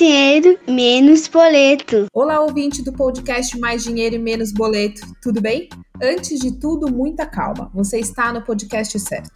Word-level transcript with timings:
dinheiro, 0.00 0.58
menos 0.66 1.28
boleto. 1.28 2.06
Olá, 2.14 2.40
ouvinte 2.40 2.82
do 2.82 2.90
podcast 2.90 3.58
Mais 3.58 3.84
Dinheiro 3.84 4.14
e 4.14 4.18
Menos 4.18 4.50
Boleto, 4.50 5.02
tudo 5.20 5.42
bem? 5.42 5.68
Antes 6.02 6.40
de 6.40 6.58
tudo, 6.58 6.90
muita 6.90 7.26
calma. 7.26 7.70
Você 7.74 7.98
está 7.98 8.32
no 8.32 8.40
podcast 8.40 8.98
certo. 8.98 9.30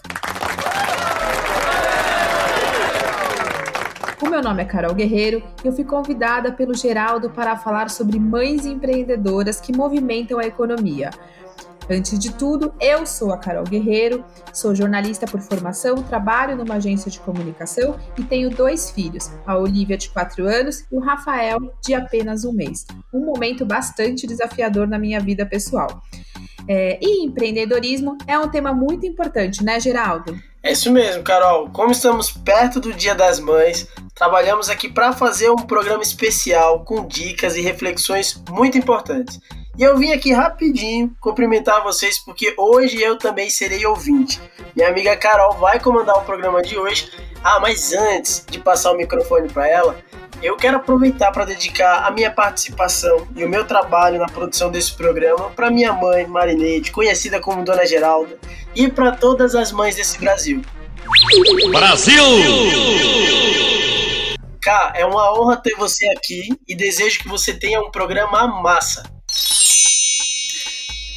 O 4.22 4.30
meu 4.30 4.42
nome 4.42 4.62
é 4.62 4.64
Carol 4.64 4.94
Guerreiro 4.94 5.42
e 5.62 5.68
eu 5.68 5.72
fui 5.74 5.84
convidada 5.84 6.50
pelo 6.50 6.72
Geraldo 6.72 7.28
para 7.28 7.58
falar 7.58 7.90
sobre 7.90 8.18
mães 8.18 8.64
empreendedoras 8.64 9.60
que 9.60 9.76
movimentam 9.76 10.38
a 10.38 10.46
economia. 10.46 11.10
Antes 11.88 12.18
de 12.18 12.32
tudo, 12.32 12.72
eu 12.80 13.06
sou 13.06 13.32
a 13.32 13.38
Carol 13.38 13.64
Guerreiro, 13.64 14.24
sou 14.52 14.74
jornalista 14.74 15.26
por 15.26 15.40
formação, 15.40 16.02
trabalho 16.02 16.56
numa 16.56 16.76
agência 16.76 17.10
de 17.10 17.20
comunicação 17.20 17.98
e 18.18 18.22
tenho 18.22 18.48
dois 18.48 18.90
filhos, 18.90 19.30
a 19.46 19.58
Olivia, 19.58 19.96
de 19.96 20.08
4 20.08 20.46
anos, 20.46 20.84
e 20.90 20.96
o 20.96 21.00
Rafael, 21.00 21.58
de 21.82 21.94
apenas 21.94 22.44
um 22.44 22.52
mês. 22.52 22.86
Um 23.12 23.20
momento 23.20 23.66
bastante 23.66 24.26
desafiador 24.26 24.88
na 24.88 24.98
minha 24.98 25.20
vida 25.20 25.44
pessoal. 25.44 26.02
É, 26.66 26.98
e 27.02 27.26
empreendedorismo 27.26 28.16
é 28.26 28.38
um 28.38 28.48
tema 28.48 28.72
muito 28.72 29.04
importante, 29.04 29.62
né, 29.62 29.78
Geraldo? 29.78 30.34
É 30.62 30.72
isso 30.72 30.90
mesmo, 30.90 31.22
Carol. 31.22 31.68
Como 31.68 31.92
estamos 31.92 32.30
perto 32.30 32.80
do 32.80 32.94
Dia 32.94 33.14
das 33.14 33.38
Mães, 33.38 33.86
trabalhamos 34.14 34.70
aqui 34.70 34.88
para 34.88 35.12
fazer 35.12 35.50
um 35.50 35.56
programa 35.56 36.02
especial 36.02 36.82
com 36.82 37.06
dicas 37.06 37.54
e 37.56 37.60
reflexões 37.60 38.42
muito 38.48 38.78
importantes. 38.78 39.38
E 39.76 39.82
eu 39.82 39.98
vim 39.98 40.12
aqui 40.12 40.32
rapidinho 40.32 41.14
cumprimentar 41.20 41.82
vocês 41.82 42.18
porque 42.18 42.54
hoje 42.56 43.02
eu 43.02 43.18
também 43.18 43.50
serei 43.50 43.84
ouvinte. 43.84 44.40
Minha 44.74 44.88
amiga 44.88 45.16
Carol 45.16 45.54
vai 45.54 45.80
comandar 45.80 46.16
o 46.16 46.22
programa 46.22 46.62
de 46.62 46.78
hoje. 46.78 47.10
Ah, 47.42 47.58
mas 47.58 47.92
antes 47.92 48.46
de 48.48 48.60
passar 48.60 48.92
o 48.92 48.96
microfone 48.96 49.48
para 49.48 49.68
ela, 49.68 49.98
eu 50.40 50.56
quero 50.56 50.76
aproveitar 50.76 51.32
para 51.32 51.44
dedicar 51.44 52.06
a 52.06 52.10
minha 52.10 52.30
participação 52.30 53.26
e 53.34 53.44
o 53.44 53.48
meu 53.48 53.66
trabalho 53.66 54.18
na 54.18 54.26
produção 54.26 54.70
desse 54.70 54.92
programa 54.92 55.50
para 55.50 55.70
minha 55.70 55.92
mãe, 55.92 56.26
Marineide, 56.26 56.92
conhecida 56.92 57.40
como 57.40 57.64
Dona 57.64 57.84
Geralda, 57.84 58.38
e 58.76 58.88
para 58.88 59.12
todas 59.12 59.54
as 59.54 59.72
mães 59.72 59.96
desse 59.96 60.18
Brasil. 60.18 60.62
Brasil! 61.70 62.22
Cá, 64.62 64.92
é 64.94 65.04
uma 65.04 65.38
honra 65.38 65.56
ter 65.56 65.74
você 65.76 66.08
aqui 66.10 66.48
e 66.66 66.74
desejo 66.74 67.18
que 67.20 67.28
você 67.28 67.52
tenha 67.52 67.80
um 67.80 67.90
programa 67.90 68.46
massa. 68.46 69.02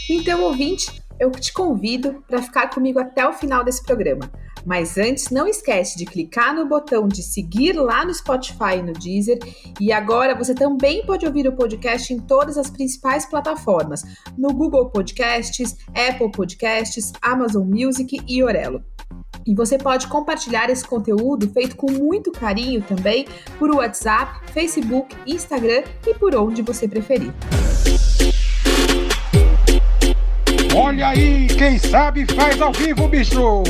Então, 0.10 0.44
ouvinte, 0.44 1.02
eu 1.20 1.32
te 1.32 1.52
convido 1.52 2.24
para 2.28 2.42
ficar 2.42 2.70
comigo 2.70 3.00
até 3.00 3.28
o 3.28 3.34
final 3.34 3.64
desse 3.64 3.84
programa. 3.84 4.32
Mas 4.66 4.98
antes, 4.98 5.30
não 5.30 5.48
esquece 5.48 5.98
de 5.98 6.06
clicar 6.06 6.54
no 6.54 6.68
botão 6.68 7.08
de 7.08 7.24
seguir 7.24 7.74
lá 7.74 8.04
no 8.04 8.14
Spotify 8.14 8.78
e 8.80 8.84
no 8.84 8.94
Deezer. 8.94 9.40
E 9.80 9.94
agora 9.94 10.36
você 10.36 10.54
também 10.54 11.06
pode 11.06 11.26
ouvir 11.26 11.48
o 11.48 11.56
podcast 11.56 12.14
em 12.14 12.20
todas 12.20 12.58
as 12.58 12.70
principais 12.70 13.26
plataformas: 13.26 14.04
no 14.38 14.54
Google 14.54 14.90
Podcasts, 14.90 15.78
Apple 15.90 16.32
Podcasts, 16.32 17.14
Amazon 17.22 17.66
Music 17.66 18.22
e 18.28 18.44
Orelo. 18.44 18.84
E 19.46 19.56
você 19.56 19.78
pode 19.78 20.08
compartilhar 20.08 20.70
esse 20.70 20.86
conteúdo 20.86 21.50
feito 21.52 21.78
com 21.78 21.90
muito 21.90 22.32
carinho 22.32 22.82
também 22.82 23.26
por 23.58 23.74
WhatsApp, 23.74 24.52
Facebook, 24.52 25.16
Instagram 25.26 25.84
e 26.06 26.14
por 26.14 26.36
onde 26.36 26.62
você 26.62 26.90
preferir. 26.90 27.34
Olha 30.80 31.08
aí, 31.08 31.48
quem 31.48 31.80
sabe 31.80 32.24
faz 32.36 32.62
ao 32.62 32.72
vivo, 32.72 33.08
bicho! 33.08 33.64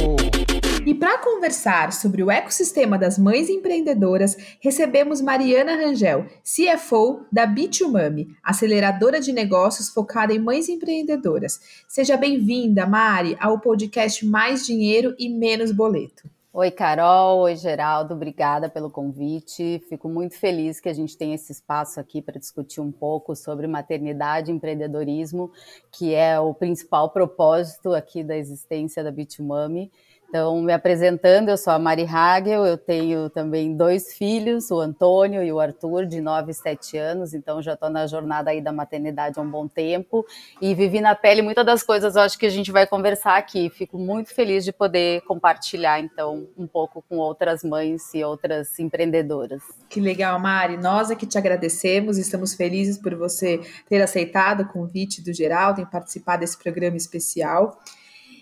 E 0.86 0.94
para 0.94 1.17
conversar 1.19 1.94
sobre 1.94 2.22
o 2.22 2.30
ecossistema 2.30 2.97
das 2.97 3.17
mães 3.17 3.50
empreendedoras, 3.50 4.36
recebemos 4.59 5.22
Mariana 5.22 5.78
Rangel, 5.78 6.25
CFO 6.44 7.25
da 7.31 7.45
Bitumami, 7.45 8.28
aceleradora 8.44 9.22
de 9.22 9.31
negócios 9.31 9.88
focada 9.88 10.34
em 10.34 10.40
mães 10.40 10.68
empreendedoras. 10.68 11.62
Seja 11.88 12.18
bem-vinda, 12.18 12.85
Mari, 12.85 13.38
ao 13.39 13.57
podcast 13.62 14.25
Mais 14.25 14.66
Dinheiro 14.66 15.16
e 15.18 15.29
Menos 15.29 15.72
Boleto. 15.72 16.29
Oi, 16.59 16.72
Carol. 16.72 17.41
Oi, 17.41 17.56
Geraldo. 17.56 18.16
Obrigada 18.16 18.68
pelo 18.68 18.90
convite. 18.90 19.79
Fico 19.88 20.09
muito 20.09 20.40
feliz 20.40 20.79
que 20.79 20.90
a 20.90 20.94
gente 20.94 21.16
tenha 21.16 21.35
esse 21.35 21.51
espaço 21.51 22.00
aqui 22.00 22.19
para 22.19 22.40
discutir 22.40 22.81
um 22.81 22.91
pouco 22.91 23.35
sobre 23.35 23.68
maternidade 23.68 24.50
e 24.50 24.56
empreendedorismo, 24.56 25.51
que 25.91 26.16
é 26.16 26.40
o 26.40 26.56
principal 26.56 27.12
propósito 27.12 27.94
aqui 27.94 28.23
da 28.23 28.35
existência 28.35 29.03
da 29.03 29.12
Bitumami. 29.12 29.91
Então, 30.29 30.61
me 30.61 30.73
apresentando, 30.73 31.47
eu 31.47 31.57
sou 31.57 31.71
a 31.71 31.79
Mari 31.79 32.03
Hagel, 32.03 32.65
eu 32.65 32.77
tenho 32.77 33.29
também 33.29 33.77
dois 33.77 34.13
filhos, 34.13 34.69
o 34.69 34.79
Antônio 34.79 35.41
e 35.41 35.53
o 35.53 35.59
Arthur, 35.59 36.05
de 36.05 36.19
9 36.19 36.51
e 36.51 36.53
7 36.53 36.97
anos, 36.97 37.33
então 37.33 37.61
já 37.61 37.75
estou 37.75 37.89
na 37.89 38.05
jornada 38.07 38.51
aí 38.51 38.59
da 38.59 38.73
maternidade 38.73 39.39
há 39.39 39.41
um 39.41 39.49
bom 39.49 39.69
tempo 39.69 40.25
e 40.61 40.75
vivi 40.75 40.99
na 40.99 41.15
pele 41.15 41.41
muitas 41.41 41.65
das 41.65 41.81
coisas, 41.81 42.17
eu 42.17 42.21
acho 42.21 42.38
que 42.38 42.45
a 42.45 42.49
gente 42.49 42.73
vai 42.73 42.85
conversar 42.85 43.38
aqui. 43.38 43.69
Fico 43.69 43.97
muito 43.97 44.33
feliz 44.33 44.65
de 44.65 44.73
poder 44.73 45.21
compartilhar, 45.21 46.01
então, 46.01 46.47
um 46.57 46.67
pouco 46.67 47.01
com 47.07 47.17
outras 47.17 47.63
mães 47.63 48.13
e 48.13 48.21
outras 48.21 48.77
empreendedoras. 48.79 49.63
Que 49.88 50.01
legal, 50.01 50.38
Mari. 50.39 50.75
Nós 50.75 51.09
é 51.09 51.15
que 51.15 51.25
te 51.25 51.38
agradecemos, 51.38 52.17
estamos 52.17 52.53
felizes 52.53 52.97
por 52.97 53.15
você 53.15 53.61
ter 53.88 54.01
aceitado 54.01 54.61
o 54.61 54.67
convite 54.67 55.23
do 55.23 55.31
Geraldo 55.31 55.79
em 55.79 55.85
participar 55.85 56.35
desse 56.35 56.57
programa 56.57 56.97
especial. 56.97 57.79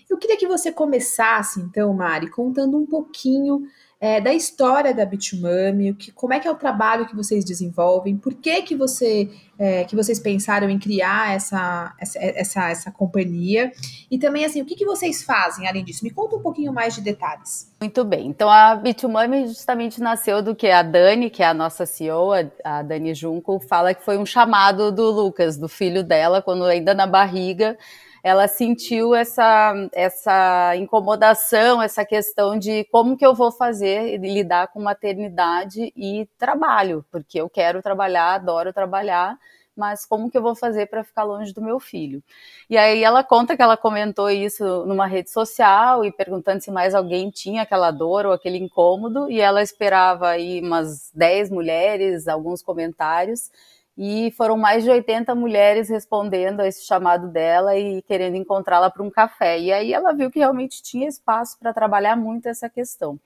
Eu 0.08 0.18
queria 0.18 0.36
que 0.36 0.46
você 0.46 0.70
começasse, 0.70 1.60
então, 1.60 1.92
Mari, 1.92 2.30
contando 2.30 2.78
um 2.78 2.86
pouquinho 2.86 3.66
é, 4.00 4.20
da 4.20 4.32
história 4.32 4.94
da 4.94 5.06
Bitumami, 5.06 5.94
que, 5.94 6.12
como 6.12 6.34
é 6.34 6.38
que 6.38 6.46
é 6.46 6.50
o 6.50 6.54
trabalho 6.54 7.06
que 7.06 7.16
vocês 7.16 7.44
desenvolvem, 7.44 8.16
por 8.16 8.34
que 8.34 8.60
que, 8.62 8.76
você, 8.76 9.30
é, 9.58 9.84
que 9.84 9.96
vocês 9.96 10.20
pensaram 10.20 10.68
em 10.68 10.78
criar 10.78 11.34
essa, 11.34 11.94
essa, 11.98 12.18
essa, 12.20 12.70
essa 12.70 12.90
companhia, 12.92 13.72
e 14.10 14.18
também, 14.18 14.44
assim, 14.44 14.60
o 14.60 14.66
que, 14.66 14.76
que 14.76 14.84
vocês 14.84 15.24
fazem 15.24 15.66
além 15.66 15.82
disso? 15.82 16.04
Me 16.04 16.10
conta 16.10 16.36
um 16.36 16.42
pouquinho 16.42 16.72
mais 16.72 16.94
de 16.94 17.00
detalhes. 17.00 17.72
Muito 17.80 18.04
bem, 18.04 18.28
então 18.28 18.50
a 18.50 18.76
Bitumami 18.76 19.48
justamente 19.48 20.00
nasceu 20.00 20.42
do 20.42 20.54
que 20.54 20.68
a 20.68 20.82
Dani, 20.82 21.30
que 21.30 21.42
é 21.42 21.46
a 21.46 21.54
nossa 21.54 21.86
CEO, 21.86 22.32
a, 22.32 22.44
a 22.62 22.82
Dani 22.82 23.14
Junco, 23.14 23.58
fala 23.60 23.94
que 23.94 24.04
foi 24.04 24.18
um 24.18 24.26
chamado 24.26 24.92
do 24.92 25.10
Lucas, 25.10 25.56
do 25.56 25.68
filho 25.68 26.04
dela, 26.04 26.42
quando 26.42 26.64
ainda 26.64 26.94
na 26.94 27.06
barriga, 27.06 27.78
ela 28.26 28.48
sentiu 28.48 29.14
essa, 29.14 29.72
essa 29.92 30.74
incomodação, 30.74 31.80
essa 31.80 32.04
questão 32.04 32.58
de 32.58 32.82
como 32.90 33.16
que 33.16 33.24
eu 33.24 33.32
vou 33.36 33.52
fazer 33.52 34.16
lidar 34.18 34.66
com 34.72 34.82
maternidade 34.82 35.92
e 35.96 36.28
trabalho, 36.36 37.04
porque 37.08 37.40
eu 37.40 37.48
quero 37.48 37.80
trabalhar, 37.80 38.34
adoro 38.34 38.72
trabalhar, 38.72 39.38
mas 39.76 40.04
como 40.04 40.28
que 40.28 40.36
eu 40.36 40.42
vou 40.42 40.56
fazer 40.56 40.86
para 40.86 41.04
ficar 41.04 41.22
longe 41.22 41.54
do 41.54 41.62
meu 41.62 41.78
filho? 41.78 42.20
E 42.68 42.76
aí 42.76 43.04
ela 43.04 43.22
conta 43.22 43.56
que 43.56 43.62
ela 43.62 43.76
comentou 43.76 44.28
isso 44.28 44.84
numa 44.86 45.06
rede 45.06 45.30
social 45.30 46.04
e 46.04 46.10
perguntando 46.10 46.60
se 46.60 46.72
mais 46.72 46.96
alguém 46.96 47.30
tinha 47.30 47.62
aquela 47.62 47.92
dor 47.92 48.26
ou 48.26 48.32
aquele 48.32 48.58
incômodo, 48.58 49.30
e 49.30 49.40
ela 49.40 49.62
esperava 49.62 50.30
aí 50.30 50.60
umas 50.60 51.12
10 51.14 51.48
mulheres, 51.48 52.26
alguns 52.26 52.60
comentários, 52.60 53.52
e 53.96 54.30
foram 54.32 54.56
mais 54.56 54.84
de 54.84 54.90
80 54.90 55.34
mulheres 55.34 55.88
respondendo 55.88 56.60
a 56.60 56.66
esse 56.68 56.84
chamado 56.84 57.28
dela 57.28 57.76
e 57.76 58.02
querendo 58.02 58.36
encontrá-la 58.36 58.90
para 58.90 59.02
um 59.02 59.10
café. 59.10 59.58
E 59.58 59.72
aí 59.72 59.92
ela 59.92 60.12
viu 60.12 60.30
que 60.30 60.38
realmente 60.38 60.82
tinha 60.82 61.08
espaço 61.08 61.58
para 61.58 61.72
trabalhar 61.72 62.16
muito 62.16 62.46
essa 62.46 62.68
questão. 62.68 63.18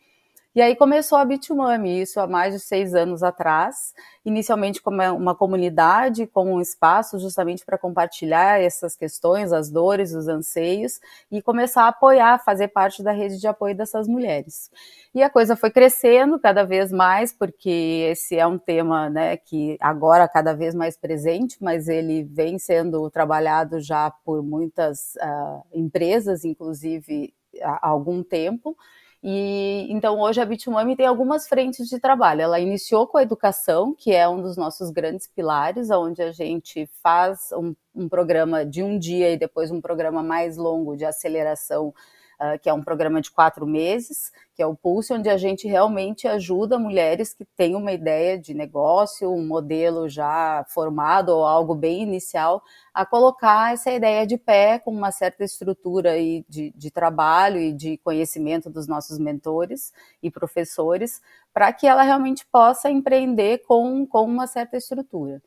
E 0.52 0.60
aí 0.60 0.74
começou 0.74 1.16
a 1.16 1.24
Bitumami, 1.24 2.02
isso 2.02 2.18
há 2.18 2.26
mais 2.26 2.52
de 2.52 2.58
seis 2.58 2.92
anos 2.92 3.22
atrás, 3.22 3.94
inicialmente 4.24 4.82
como 4.82 5.00
uma 5.14 5.32
comunidade, 5.32 6.26
como 6.26 6.50
um 6.50 6.60
espaço 6.60 7.20
justamente 7.20 7.64
para 7.64 7.78
compartilhar 7.78 8.60
essas 8.60 8.96
questões, 8.96 9.52
as 9.52 9.70
dores, 9.70 10.12
os 10.12 10.26
anseios, 10.26 10.98
e 11.30 11.40
começar 11.40 11.84
a 11.84 11.88
apoiar, 11.88 12.42
fazer 12.44 12.66
parte 12.66 13.00
da 13.00 13.12
rede 13.12 13.38
de 13.38 13.46
apoio 13.46 13.76
dessas 13.76 14.08
mulheres. 14.08 14.72
E 15.14 15.22
a 15.22 15.30
coisa 15.30 15.54
foi 15.54 15.70
crescendo 15.70 16.36
cada 16.36 16.64
vez 16.64 16.90
mais, 16.90 17.32
porque 17.32 18.08
esse 18.10 18.36
é 18.36 18.44
um 18.44 18.58
tema 18.58 19.08
né, 19.08 19.36
que 19.36 19.76
agora 19.80 20.26
cada 20.26 20.52
vez 20.52 20.74
mais 20.74 20.96
presente, 20.96 21.58
mas 21.60 21.88
ele 21.88 22.24
vem 22.24 22.58
sendo 22.58 23.08
trabalhado 23.08 23.78
já 23.78 24.10
por 24.24 24.42
muitas 24.42 25.14
uh, 25.14 25.62
empresas, 25.72 26.44
inclusive 26.44 27.32
há 27.62 27.88
algum 27.88 28.22
tempo, 28.22 28.76
e 29.22 29.86
então 29.90 30.18
hoje 30.18 30.40
a 30.40 30.46
Bitumami 30.46 30.96
tem 30.96 31.06
algumas 31.06 31.46
frentes 31.46 31.88
de 31.88 32.00
trabalho. 32.00 32.40
Ela 32.40 32.58
iniciou 32.58 33.06
com 33.06 33.18
a 33.18 33.22
educação, 33.22 33.94
que 33.94 34.12
é 34.12 34.28
um 34.28 34.40
dos 34.40 34.56
nossos 34.56 34.90
grandes 34.90 35.26
pilares, 35.26 35.90
onde 35.90 36.22
a 36.22 36.32
gente 36.32 36.88
faz 37.02 37.50
um, 37.52 37.74
um 37.94 38.08
programa 38.08 38.64
de 38.64 38.82
um 38.82 38.98
dia 38.98 39.30
e 39.30 39.36
depois 39.36 39.70
um 39.70 39.80
programa 39.80 40.22
mais 40.22 40.56
longo 40.56 40.96
de 40.96 41.04
aceleração 41.04 41.92
uh, 42.40 42.58
que 42.58 42.68
é 42.68 42.72
um 42.72 42.82
programa 42.82 43.20
de 43.20 43.30
quatro 43.30 43.66
meses, 43.66 44.32
que 44.54 44.62
é 44.62 44.66
o 44.66 44.74
Pulse, 44.74 45.12
onde 45.12 45.28
a 45.28 45.36
gente 45.36 45.68
realmente 45.68 46.26
ajuda 46.26 46.78
mulheres 46.78 47.34
que 47.34 47.44
têm 47.44 47.76
uma 47.76 47.92
ideia 47.92 48.38
de 48.38 48.54
negócio, 48.54 49.30
um 49.30 49.46
modelo 49.46 50.08
já 50.08 50.64
formado 50.68 51.30
ou 51.30 51.44
algo 51.44 51.74
bem 51.74 52.02
inicial, 52.02 52.62
a 52.92 53.04
colocar 53.04 53.72
essa 53.72 53.90
ideia 53.90 54.26
de 54.26 54.36
pé 54.36 54.78
com 54.78 54.90
uma 54.90 55.12
certa 55.12 55.44
estrutura 55.44 56.18
e 56.18 56.44
de, 56.48 56.72
de 56.74 56.90
trabalho 56.90 57.58
e 57.58 57.72
de 57.72 57.98
conhecimento 57.98 58.70
dos 58.70 58.86
nossos 58.86 59.18
mentores 59.18 59.92
e 60.22 60.30
professores, 60.30 61.20
para 61.52 61.72
que 61.72 61.86
ela 61.86 62.02
realmente 62.02 62.46
possa 62.46 62.90
empreender 62.90 63.58
com, 63.66 64.06
com 64.06 64.24
uma 64.24 64.46
certa 64.46 64.76
estrutura. 64.76 65.42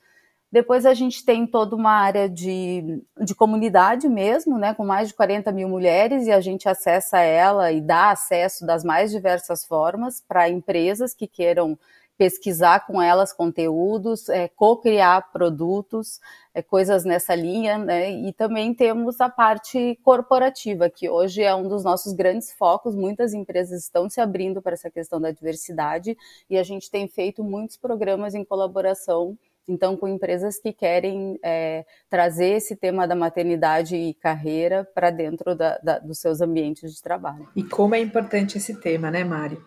Depois 0.54 0.86
a 0.86 0.94
gente 0.94 1.26
tem 1.26 1.48
toda 1.48 1.76
uma 1.76 1.90
área 1.90 2.30
de, 2.30 3.02
de 3.20 3.34
comunidade 3.34 4.08
mesmo, 4.08 4.56
né, 4.56 4.72
com 4.72 4.86
mais 4.86 5.08
de 5.08 5.16
40 5.16 5.52
mil 5.52 5.68
mulheres, 5.68 6.28
e 6.28 6.32
a 6.32 6.40
gente 6.40 6.70
acessa 6.70 7.18
ela 7.22 7.72
e 7.72 7.82
dá 7.82 8.12
acesso 8.12 8.64
das 8.64 8.84
mais 8.84 9.10
diversas 9.10 9.66
formas 9.66 10.22
para 10.22 10.48
empresas 10.48 11.16
que 11.16 11.26
queiram 11.26 11.76
pesquisar 12.16 12.86
com 12.86 13.02
elas 13.02 13.34
conteúdos, 13.34 14.30
é, 14.30 14.48
co-criar 14.48 15.32
produtos, 15.32 16.20
é, 16.54 16.62
coisas 16.62 17.04
nessa 17.04 17.34
linha, 17.34 17.80
né? 17.80 18.12
E 18.12 18.32
também 18.32 18.76
temos 18.76 19.20
a 19.20 19.30
parte 19.30 20.00
corporativa, 20.04 20.88
que 20.88 21.10
hoje 21.10 21.42
é 21.42 21.56
um 21.56 21.68
dos 21.68 21.84
nossos 21.84 22.14
grandes 22.14 22.54
focos. 22.54 22.94
Muitas 22.96 23.34
empresas 23.34 23.82
estão 23.82 24.08
se 24.08 24.22
abrindo 24.22 24.62
para 24.62 24.74
essa 24.74 24.92
questão 24.92 25.20
da 25.20 25.32
diversidade 25.32 26.16
e 26.48 26.60
a 26.60 26.64
gente 26.64 26.92
tem 26.92 27.08
feito 27.08 27.44
muitos 27.44 27.76
programas 27.76 28.36
em 28.36 28.46
colaboração 28.46 29.36
então, 29.68 29.95
com 29.95 30.07
empresas 30.07 30.60
que 30.60 30.74
querem 30.74 31.39
é, 31.44 31.86
trazer 32.10 32.57
esse 32.57 32.75
tema 32.75 33.07
da 33.07 33.15
maternidade 33.15 33.95
e 33.95 34.13
carreira 34.13 34.88
para 34.94 35.10
dentro 35.10 35.56
da, 35.56 35.77
da, 35.77 36.00
dos 36.00 36.19
seus 36.19 36.42
ambientes 36.42 36.94
de 36.94 37.01
trabalho. 37.01 37.48
E 37.56 37.63
como 37.63 37.95
é 37.95 38.00
importante 38.00 38.57
esse 38.57 38.80
tema, 38.81 39.10
né, 39.10 39.24
Mari? 39.24 39.57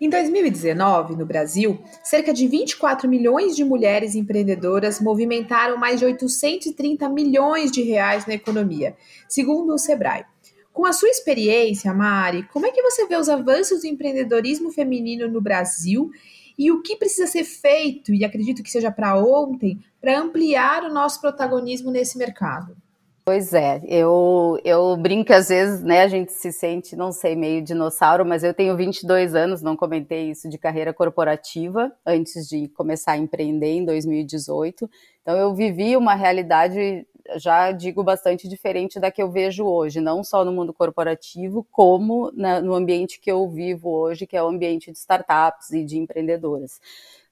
Em 0.00 0.10
2019, 0.10 1.14
no 1.14 1.24
Brasil, 1.24 1.80
cerca 2.02 2.32
de 2.32 2.48
24 2.48 3.08
milhões 3.08 3.54
de 3.54 3.64
mulheres 3.64 4.16
empreendedoras 4.16 5.00
movimentaram 5.00 5.76
mais 5.76 6.00
de 6.00 6.04
830 6.04 7.08
milhões 7.08 7.70
de 7.70 7.82
reais 7.82 8.26
na 8.26 8.34
economia, 8.34 8.96
segundo 9.28 9.72
o 9.72 9.78
Sebrae. 9.78 10.24
Com 10.72 10.84
a 10.86 10.92
sua 10.92 11.08
experiência, 11.08 11.94
Mari, 11.94 12.42
como 12.52 12.66
é 12.66 12.72
que 12.72 12.82
você 12.82 13.06
vê 13.06 13.14
os 13.14 13.28
avanços 13.28 13.82
do 13.82 13.86
empreendedorismo 13.86 14.72
feminino 14.72 15.28
no 15.28 15.40
Brasil 15.40 16.10
e 16.58 16.70
o 16.70 16.82
que 16.82 16.96
precisa 16.96 17.26
ser 17.26 17.44
feito, 17.44 18.12
e 18.12 18.24
acredito 18.24 18.62
que 18.62 18.70
seja 18.70 18.90
para 18.90 19.16
ontem, 19.16 19.78
para 20.00 20.18
ampliar 20.18 20.84
o 20.84 20.92
nosso 20.92 21.20
protagonismo 21.20 21.90
nesse 21.90 22.18
mercado? 22.18 22.76
Pois 23.24 23.54
é, 23.54 23.80
eu, 23.86 24.58
eu 24.64 24.96
brinco 24.96 25.32
às 25.32 25.48
vezes, 25.48 25.80
né, 25.80 26.02
a 26.02 26.08
gente 26.08 26.32
se 26.32 26.50
sente, 26.50 26.96
não 26.96 27.12
sei, 27.12 27.36
meio 27.36 27.62
dinossauro, 27.62 28.26
mas 28.26 28.42
eu 28.42 28.52
tenho 28.52 28.76
22 28.76 29.36
anos, 29.36 29.62
não 29.62 29.76
comentei 29.76 30.28
isso 30.28 30.48
de 30.48 30.58
carreira 30.58 30.92
corporativa 30.92 31.92
antes 32.04 32.48
de 32.48 32.66
começar 32.70 33.12
a 33.12 33.16
empreender 33.16 33.74
em 33.74 33.84
2018. 33.84 34.90
Então 35.22 35.36
eu 35.36 35.54
vivi 35.54 35.96
uma 35.96 36.16
realidade 36.16 37.06
já 37.36 37.72
digo 37.72 38.02
bastante 38.02 38.48
diferente 38.48 39.00
da 39.00 39.10
que 39.10 39.22
eu 39.22 39.30
vejo 39.30 39.64
hoje, 39.64 40.00
não 40.00 40.22
só 40.24 40.44
no 40.44 40.52
mundo 40.52 40.72
corporativo, 40.72 41.66
como 41.70 42.30
na, 42.34 42.60
no 42.60 42.74
ambiente 42.74 43.20
que 43.20 43.30
eu 43.30 43.48
vivo 43.48 43.90
hoje, 43.90 44.26
que 44.26 44.36
é 44.36 44.42
o 44.42 44.48
ambiente 44.48 44.90
de 44.90 44.98
startups 44.98 45.70
e 45.72 45.84
de 45.84 45.98
empreendedoras. 45.98 46.80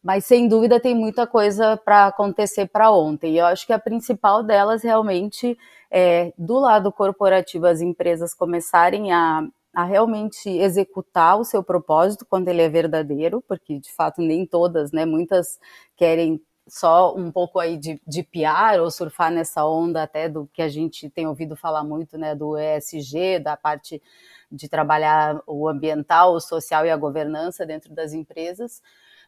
Mas 0.03 0.25
sem 0.25 0.49
dúvida 0.49 0.81
tem 0.81 0.95
muita 0.95 1.27
coisa 1.27 1.77
para 1.77 2.07
acontecer 2.07 2.67
para 2.69 2.91
ontem. 2.91 3.35
E 3.35 3.39
eu 3.39 3.47
acho 3.47 3.67
que 3.67 3.73
a 3.73 3.79
principal 3.79 4.43
delas 4.43 4.83
realmente 4.83 5.59
é 5.91 6.33
do 6.39 6.59
lado 6.59 6.91
corporativo 6.93 7.67
as 7.67 7.81
empresas 7.81 8.35
começarem 8.35 9.13
a 9.13 9.47
a 9.75 9.85
realmente 9.85 10.49
executar 10.49 11.39
o 11.39 11.45
seu 11.45 11.63
propósito 11.63 12.27
quando 12.29 12.49
ele 12.49 12.63
é 12.63 12.69
verdadeiro, 12.69 13.43
porque 13.47 13.79
de 13.79 13.93
fato 13.93 14.21
nem 14.21 14.45
todas, 14.45 14.91
né? 14.93 15.05
Muitas 15.05 15.59
querem 15.97 16.41
só 16.71 17.15
um 17.17 17.31
pouco 17.33 17.59
aí 17.59 17.77
de, 17.77 18.01
de 18.07 18.23
PR 18.23 18.81
ou 18.81 18.91
surfar 18.91 19.31
nessa 19.31 19.67
onda 19.67 20.03
até 20.03 20.29
do 20.29 20.49
que 20.53 20.63
a 20.63 20.69
gente 20.69 21.11
tem 21.11 21.27
ouvido 21.27 21.57
falar 21.57 21.83
muito, 21.83 22.17
né, 22.17 22.35
do 22.35 22.57
ESG, 22.57 23.41
da 23.41 23.57
parte 23.57 24.01
de 24.51 24.69
trabalhar 24.69 25.43
o 25.47 25.69
ambiental, 25.69 26.35
o 26.35 26.41
social 26.41 26.87
e 26.87 26.91
a 26.91 26.97
governança 26.97 27.67
dentro 27.67 27.93
das 27.93 28.13
empresas. 28.13 28.81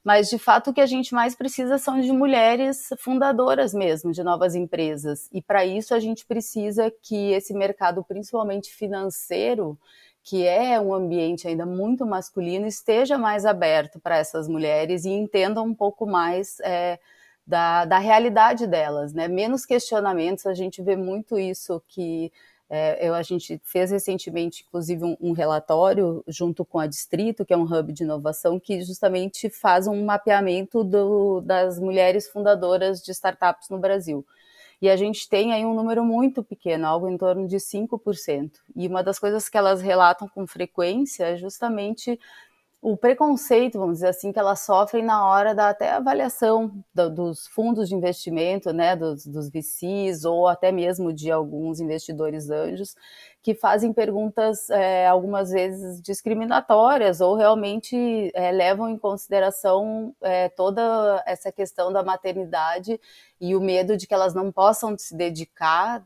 Mas, 0.05 0.29
de 0.29 0.39
fato, 0.39 0.71
o 0.71 0.75
que 0.75 0.81
a 0.81 0.87
gente 0.87 1.15
mais 1.15 1.35
precisa 1.35 1.79
são 1.79 2.01
de 2.01 2.11
mulheres 2.13 2.89
fundadoras 2.99 3.73
mesmo, 3.73 4.11
de 4.11 4.23
novas 4.23 4.55
empresas. 4.55 5.29
E, 5.33 5.41
para 5.41 5.65
isso, 5.65 5.95
a 5.95 6.01
gente 6.01 6.27
precisa 6.27 6.93
que 7.03 7.31
esse 7.33 7.55
mercado, 7.55 8.03
principalmente 8.03 8.73
financeiro, 8.75 9.79
que 10.25 10.45
é 10.47 10.81
um 10.81 10.93
ambiente 10.93 11.47
ainda 11.47 11.65
muito 11.67 12.05
masculino, 12.05 12.67
esteja 12.67 13.17
mais 13.17 13.45
aberto 13.45 14.01
para 14.01 14.17
essas 14.17 14.49
mulheres 14.49 15.05
e 15.05 15.11
entendam 15.11 15.65
um 15.65 15.75
pouco 15.75 16.05
mais 16.05 16.59
é, 16.61 16.99
da, 17.47 17.85
da 17.85 17.99
realidade 17.99 18.67
delas, 18.67 19.13
né? 19.13 19.29
Menos 19.29 19.67
questionamentos, 19.67 20.47
a 20.47 20.55
gente 20.55 20.83
vê 20.83 20.97
muito 20.97 21.39
isso 21.39 21.83
que 21.89 22.33
é, 22.75 23.07
eu, 23.07 23.15
a 23.15 23.23
gente 23.23 23.61
fez 23.63 23.91
recentemente, 23.91 24.65
inclusive, 24.67 25.05
um, 25.05 25.15
um, 25.21 25.33
relatório 25.33 26.25
junto 26.27 26.65
com 26.65 26.79
a 26.79 26.87
Distrito, 26.87 27.45
que 27.45 27.53
é 27.53 27.57
um 27.57 27.65
hub 27.65 27.93
de 27.93 28.03
inovação, 28.03 28.59
que 28.59 28.81
justamente 28.81 29.51
faz 29.51 29.87
um 29.87 30.05
mapeamento 30.07 30.83
do, 30.83 31.43
das 31.43 31.79
mulheres 31.79 32.31
fundadoras 32.31 33.03
de 33.03 33.11
startups 33.13 33.69
no 33.69 33.79
Brasil. 33.79 34.25
E 34.81 34.89
a 34.89 34.97
gente 34.97 35.29
tem 35.29 35.53
aí 35.53 35.67
um 35.67 35.75
número 35.75 36.03
muito 36.03 36.43
pequeno, 36.43 36.87
algo 36.87 37.09
em 37.11 37.19
torno 37.19 37.47
de 37.47 37.59
5%. 37.59 38.53
E 38.75 38.89
uma 38.89 39.03
das 39.03 39.19
coisas 39.19 39.51
que 39.51 39.59
elas 39.59 39.83
relatam 39.83 40.27
com 40.27 40.47
frequência 40.47 41.25
é 41.25 41.37
justamente 41.37 42.19
o 42.83 42.97
preconceito, 42.97 43.79
vamos 43.79 43.99
dizer 43.99 44.09
assim, 44.09 44.33
que 44.33 44.41
elas 44.41 44.59
sofrem 44.59 45.05
na 45.05 45.25
hora 45.25 45.55
da 45.55 45.69
até 45.69 45.93
avaliação 45.93 46.85
do, 46.93 47.09
dos 47.09 47.47
fundos 47.47 47.89
de 47.89 47.95
investimento, 47.95 48.73
né, 48.73 48.97
dos, 48.97 49.25
dos 49.25 49.49
VCs 49.49 50.25
ou 50.25 50.49
até 50.49 50.73
mesmo 50.73 51.13
de 51.13 51.31
alguns 51.31 51.79
investidores 51.79 52.51
anjos, 52.51 52.97
que 53.41 53.55
fazem 53.55 53.93
perguntas 53.93 54.69
é, 54.69 55.07
algumas 55.07 55.51
vezes 55.51 56.03
discriminatórias 56.03 57.21
ou 57.21 57.37
realmente 57.37 58.33
é, 58.35 58.51
levam 58.51 58.89
em 58.89 58.99
consideração 58.99 60.13
é, 60.21 60.49
toda 60.49 61.23
essa 61.25 61.53
questão 61.53 61.93
da 61.93 62.03
maternidade 62.03 63.01
e 63.41 63.55
o 63.55 63.61
medo 63.61 63.97
de 63.97 64.09
que 64.09 64.15
elas 64.15 64.35
não 64.35 64.51
possam 64.51 64.99
se 64.99 65.17
dedicar 65.17 66.05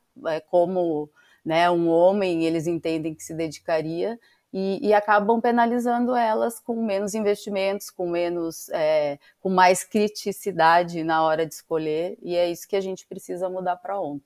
como 0.50 1.08
né, 1.42 1.70
um 1.70 1.88
homem 1.88 2.44
eles 2.44 2.66
entendem 2.66 3.14
que 3.14 3.22
se 3.22 3.32
dedicaria 3.32 4.18
e, 4.58 4.88
e, 4.88 4.94
acabam 4.94 5.38
penalizando 5.38 6.16
elas 6.16 6.58
com 6.58 6.82
menos 6.82 7.12
investimentos, 7.12 7.90
com 7.90 8.08
menos, 8.08 8.70
é, 8.70 9.18
com 9.38 9.50
mais 9.50 9.84
criticidade 9.84 11.04
na 11.04 11.22
hora 11.22 11.44
de 11.44 11.52
escolher, 11.52 12.16
e 12.22 12.34
é 12.34 12.50
isso 12.50 12.66
que 12.66 12.74
a 12.74 12.80
gente 12.80 13.06
precisa 13.06 13.50
mudar 13.50 13.76
para 13.76 14.00
ontem. 14.00 14.24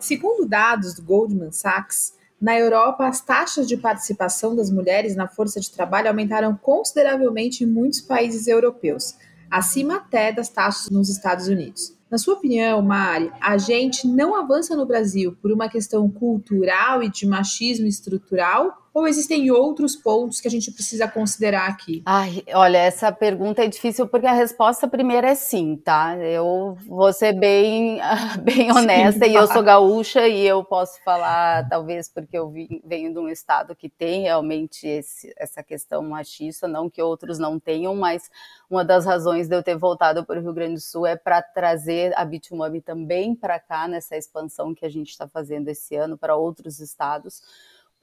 Segundo 0.00 0.44
dados 0.44 0.94
do 0.94 1.04
Goldman 1.04 1.52
Sachs, 1.52 2.14
na 2.42 2.58
Europa, 2.58 3.06
as 3.06 3.20
taxas 3.20 3.68
de 3.68 3.76
participação 3.76 4.56
das 4.56 4.72
mulheres 4.72 5.14
na 5.14 5.28
força 5.28 5.60
de 5.60 5.70
trabalho 5.70 6.08
aumentaram 6.08 6.56
consideravelmente 6.56 7.62
em 7.62 7.68
muitos 7.68 8.00
países 8.00 8.48
europeus, 8.48 9.14
acima 9.48 9.98
até 9.98 10.32
das 10.32 10.48
taxas 10.48 10.90
nos 10.90 11.08
Estados 11.08 11.46
Unidos. 11.46 11.96
Na 12.10 12.18
sua 12.18 12.34
opinião, 12.34 12.82
Mari, 12.82 13.30
a 13.40 13.56
gente 13.56 14.08
não 14.08 14.34
avança 14.34 14.74
no 14.74 14.84
Brasil 14.84 15.36
por 15.40 15.52
uma 15.52 15.68
questão 15.68 16.10
cultural 16.10 17.04
e 17.04 17.08
de 17.08 17.24
machismo 17.24 17.86
estrutural 17.86 18.83
ou 18.94 19.08
existem 19.08 19.50
outros 19.50 19.96
pontos 19.96 20.40
que 20.40 20.46
a 20.46 20.50
gente 20.50 20.70
precisa 20.70 21.08
considerar 21.08 21.68
aqui? 21.68 22.00
Ai, 22.06 22.44
olha, 22.54 22.78
essa 22.78 23.10
pergunta 23.10 23.64
é 23.64 23.66
difícil 23.66 24.06
porque 24.06 24.26
a 24.26 24.32
resposta 24.32 24.86
primeira 24.86 25.30
é 25.30 25.34
sim, 25.34 25.76
tá? 25.76 26.16
Eu 26.16 26.78
vou 26.86 27.12
ser 27.12 27.32
bem, 27.32 27.98
bem 28.40 28.70
honesta 28.70 29.24
sim, 29.24 29.32
e 29.32 29.34
eu 29.34 29.48
sou 29.48 29.64
gaúcha 29.64 30.28
e 30.28 30.46
eu 30.46 30.62
posso 30.62 31.02
falar, 31.02 31.68
talvez 31.68 32.08
porque 32.08 32.38
eu 32.38 32.48
venho 32.84 33.12
de 33.12 33.18
um 33.18 33.28
estado 33.28 33.74
que 33.74 33.88
tem 33.88 34.22
realmente 34.22 34.86
esse, 34.86 35.34
essa 35.36 35.60
questão 35.60 36.00
machista, 36.04 36.68
não 36.68 36.88
que 36.88 37.02
outros 37.02 37.36
não 37.36 37.58
tenham, 37.58 37.96
mas 37.96 38.30
uma 38.70 38.84
das 38.84 39.04
razões 39.04 39.48
de 39.48 39.56
eu 39.56 39.62
ter 39.62 39.76
voltado 39.76 40.24
para 40.24 40.38
o 40.38 40.42
Rio 40.42 40.52
Grande 40.52 40.74
do 40.74 40.80
Sul 40.80 41.04
é 41.04 41.16
para 41.16 41.42
trazer 41.42 42.16
a 42.16 42.24
Bitumami 42.24 42.80
também 42.80 43.34
para 43.34 43.58
cá 43.58 43.88
nessa 43.88 44.16
expansão 44.16 44.72
que 44.72 44.86
a 44.86 44.88
gente 44.88 45.10
está 45.10 45.26
fazendo 45.26 45.68
esse 45.68 45.96
ano 45.96 46.16
para 46.16 46.36
outros 46.36 46.78
estados 46.78 47.42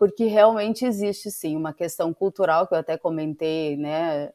porque 0.02 0.26
realmente 0.26 0.84
existe 0.84 1.30
sim 1.30 1.56
uma 1.56 1.72
questão 1.72 2.12
cultural 2.12 2.66
que 2.66 2.74
eu 2.74 2.80
até 2.80 2.98
comentei, 2.98 3.78
né, 3.78 4.32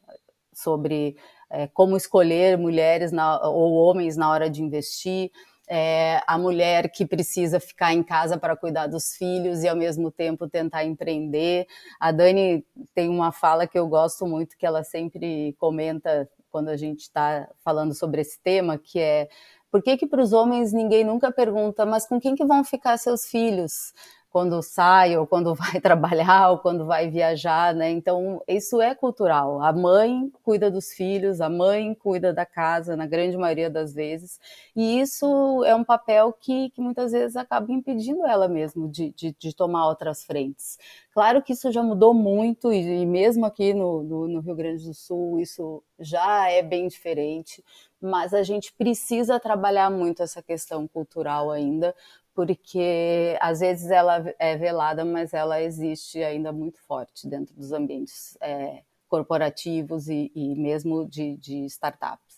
sobre 0.52 1.16
é, 1.50 1.66
como 1.66 1.96
escolher 1.96 2.56
mulheres 2.56 3.10
na, 3.10 3.44
ou 3.48 3.72
homens 3.74 4.16
na 4.16 4.30
hora 4.30 4.48
de 4.48 4.62
investir. 4.62 5.32
É, 5.68 6.22
a 6.24 6.38
mulher 6.38 6.92
que 6.92 7.04
precisa 7.04 7.58
ficar 7.58 7.92
em 7.92 8.04
casa 8.04 8.38
para 8.38 8.54
cuidar 8.54 8.86
dos 8.86 9.16
filhos 9.16 9.64
e 9.64 9.68
ao 9.68 9.74
mesmo 9.74 10.08
tempo 10.08 10.48
tentar 10.48 10.84
empreender. 10.84 11.66
A 11.98 12.12
Dani 12.12 12.64
tem 12.94 13.08
uma 13.08 13.32
fala 13.32 13.66
que 13.66 13.76
eu 13.76 13.88
gosto 13.88 14.24
muito, 14.24 14.56
que 14.56 14.64
ela 14.64 14.84
sempre 14.84 15.52
comenta 15.58 16.30
quando 16.48 16.68
a 16.68 16.76
gente 16.76 17.00
está 17.00 17.48
falando 17.64 17.92
sobre 17.92 18.20
esse 18.20 18.38
tema, 18.40 18.78
que 18.78 19.00
é 19.00 19.28
por 19.68 19.82
que 19.82 19.96
que 19.96 20.06
para 20.06 20.22
os 20.22 20.32
homens 20.32 20.72
ninguém 20.72 21.02
nunca 21.02 21.32
pergunta, 21.32 21.84
mas 21.84 22.06
com 22.06 22.20
quem 22.20 22.36
que 22.36 22.44
vão 22.44 22.62
ficar 22.62 22.96
seus 22.98 23.26
filhos? 23.26 23.92
Quando 24.36 24.60
sai 24.60 25.16
ou 25.16 25.26
quando 25.26 25.54
vai 25.56 25.80
trabalhar 25.80 26.50
ou 26.50 26.58
quando 26.58 26.84
vai 26.84 27.08
viajar, 27.08 27.74
né? 27.74 27.88
Então, 27.88 28.42
isso 28.46 28.82
é 28.82 28.94
cultural. 28.94 29.62
A 29.62 29.72
mãe 29.72 30.30
cuida 30.42 30.70
dos 30.70 30.92
filhos, 30.92 31.40
a 31.40 31.48
mãe 31.48 31.94
cuida 31.94 32.34
da 32.34 32.44
casa, 32.44 32.94
na 32.94 33.06
grande 33.06 33.34
maioria 33.34 33.70
das 33.70 33.94
vezes, 33.94 34.38
e 34.76 35.00
isso 35.00 35.64
é 35.64 35.74
um 35.74 35.82
papel 35.82 36.34
que, 36.38 36.68
que 36.68 36.82
muitas 36.82 37.12
vezes 37.12 37.34
acaba 37.34 37.72
impedindo 37.72 38.26
ela 38.26 38.46
mesmo 38.46 38.90
de, 38.90 39.10
de, 39.12 39.34
de, 39.38 39.56
tomar 39.56 39.88
outras 39.88 40.22
frentes. 40.22 40.76
Claro 41.14 41.42
que 41.42 41.54
isso 41.54 41.72
já 41.72 41.82
mudou 41.82 42.12
muito, 42.12 42.70
e, 42.70 43.00
e 43.00 43.06
mesmo 43.06 43.46
aqui 43.46 43.72
no, 43.72 44.02
no, 44.02 44.28
no 44.28 44.40
Rio 44.40 44.54
Grande 44.54 44.84
do 44.84 44.92
Sul, 44.92 45.40
isso 45.40 45.82
já 45.98 46.50
é 46.50 46.62
bem 46.62 46.88
diferente, 46.88 47.64
mas 47.98 48.34
a 48.34 48.42
gente 48.42 48.70
precisa 48.74 49.40
trabalhar 49.40 49.90
muito 49.90 50.22
essa 50.22 50.42
questão 50.42 50.86
cultural 50.86 51.50
ainda, 51.50 51.94
porque 52.36 53.34
às 53.40 53.60
vezes 53.60 53.90
ela 53.90 54.22
é 54.38 54.58
velada, 54.58 55.06
mas 55.06 55.32
ela 55.32 55.62
existe 55.62 56.22
ainda 56.22 56.52
muito 56.52 56.78
forte 56.86 57.26
dentro 57.26 57.54
dos 57.56 57.72
ambientes 57.72 58.36
é, 58.42 58.82
corporativos 59.08 60.06
e, 60.08 60.30
e 60.34 60.54
mesmo 60.54 61.08
de, 61.08 61.38
de, 61.38 61.64
startups. 61.64 62.36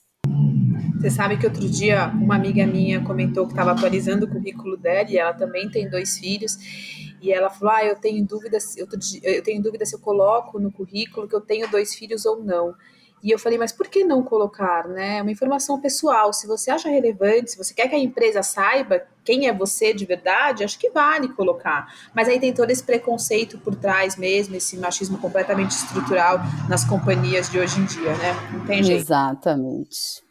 Você 1.01 1.11
sabe 1.11 1.37
que 1.37 1.47
outro 1.47 1.69
dia 1.69 2.07
uma 2.07 2.37
amiga 2.37 2.65
minha 2.65 3.03
comentou 3.03 3.47
que 3.47 3.53
estava 3.53 3.73
atualizando 3.73 4.27
o 4.27 4.31
currículo 4.31 4.77
dela 4.77 5.11
e 5.11 5.19
ela 5.19 5.35
também 5.35 5.69
tem 5.69 5.91
dois 5.91 6.17
filhos 6.17 6.57
e 7.21 7.33
ela 7.33 7.51
falou: 7.51 7.75
ah, 7.75 7.85
eu 7.85 7.97
tenho 7.97 8.25
dúvida, 8.25 8.57
eu, 8.77 8.87
eu 9.25 9.43
tenho 9.43 9.61
dúvida 9.61 9.85
se 9.85 9.97
eu 9.97 10.01
coloco 10.01 10.61
no 10.61 10.71
currículo 10.71 11.27
que 11.27 11.35
eu 11.35 11.41
tenho 11.41 11.69
dois 11.69 11.93
filhos 11.97 12.25
ou 12.25 12.45
não. 12.45 12.73
E 13.23 13.31
eu 13.31 13.39
falei, 13.39 13.59
mas 13.59 13.73
por 13.73 13.89
que 13.89 14.05
não 14.05 14.23
colocar, 14.23 14.87
né? 14.87 15.21
Uma 15.21 15.31
informação 15.31 15.81
pessoal. 15.81 16.33
Se 16.33 16.47
você 16.47 16.71
acha 16.71 16.89
relevante, 16.89 17.51
se 17.51 17.59
você 17.59 17.75
quer 17.75 17.89
que 17.89 17.95
a 17.95 17.99
empresa 17.99 18.43
saiba 18.43 19.03
quem 19.25 19.49
é 19.49 19.53
você 19.53 19.93
de 19.93 20.05
verdade, 20.05 20.65
acho 20.65 20.79
que 20.79 20.91
vale 20.91 21.29
colocar. 21.29 21.93
Mas 22.15 22.29
aí 22.29 22.39
tem 22.41 22.53
todo 22.53 22.71
esse 22.71 22.83
preconceito 22.83 23.59
por 23.59 23.75
trás 23.75 24.17
mesmo, 24.17 24.55
esse 24.55 24.77
machismo 24.77 25.19
completamente 25.19 25.73
estrutural 25.73 26.39
nas 26.69 26.85
companhias 26.85 27.51
de 27.51 27.59
hoje 27.59 27.81
em 27.81 27.85
dia, 27.85 28.15
né? 28.17 28.35
Não 28.53 28.65
tem 28.67 28.83
jeito. 28.83 29.01
Exatamente. 29.01 30.23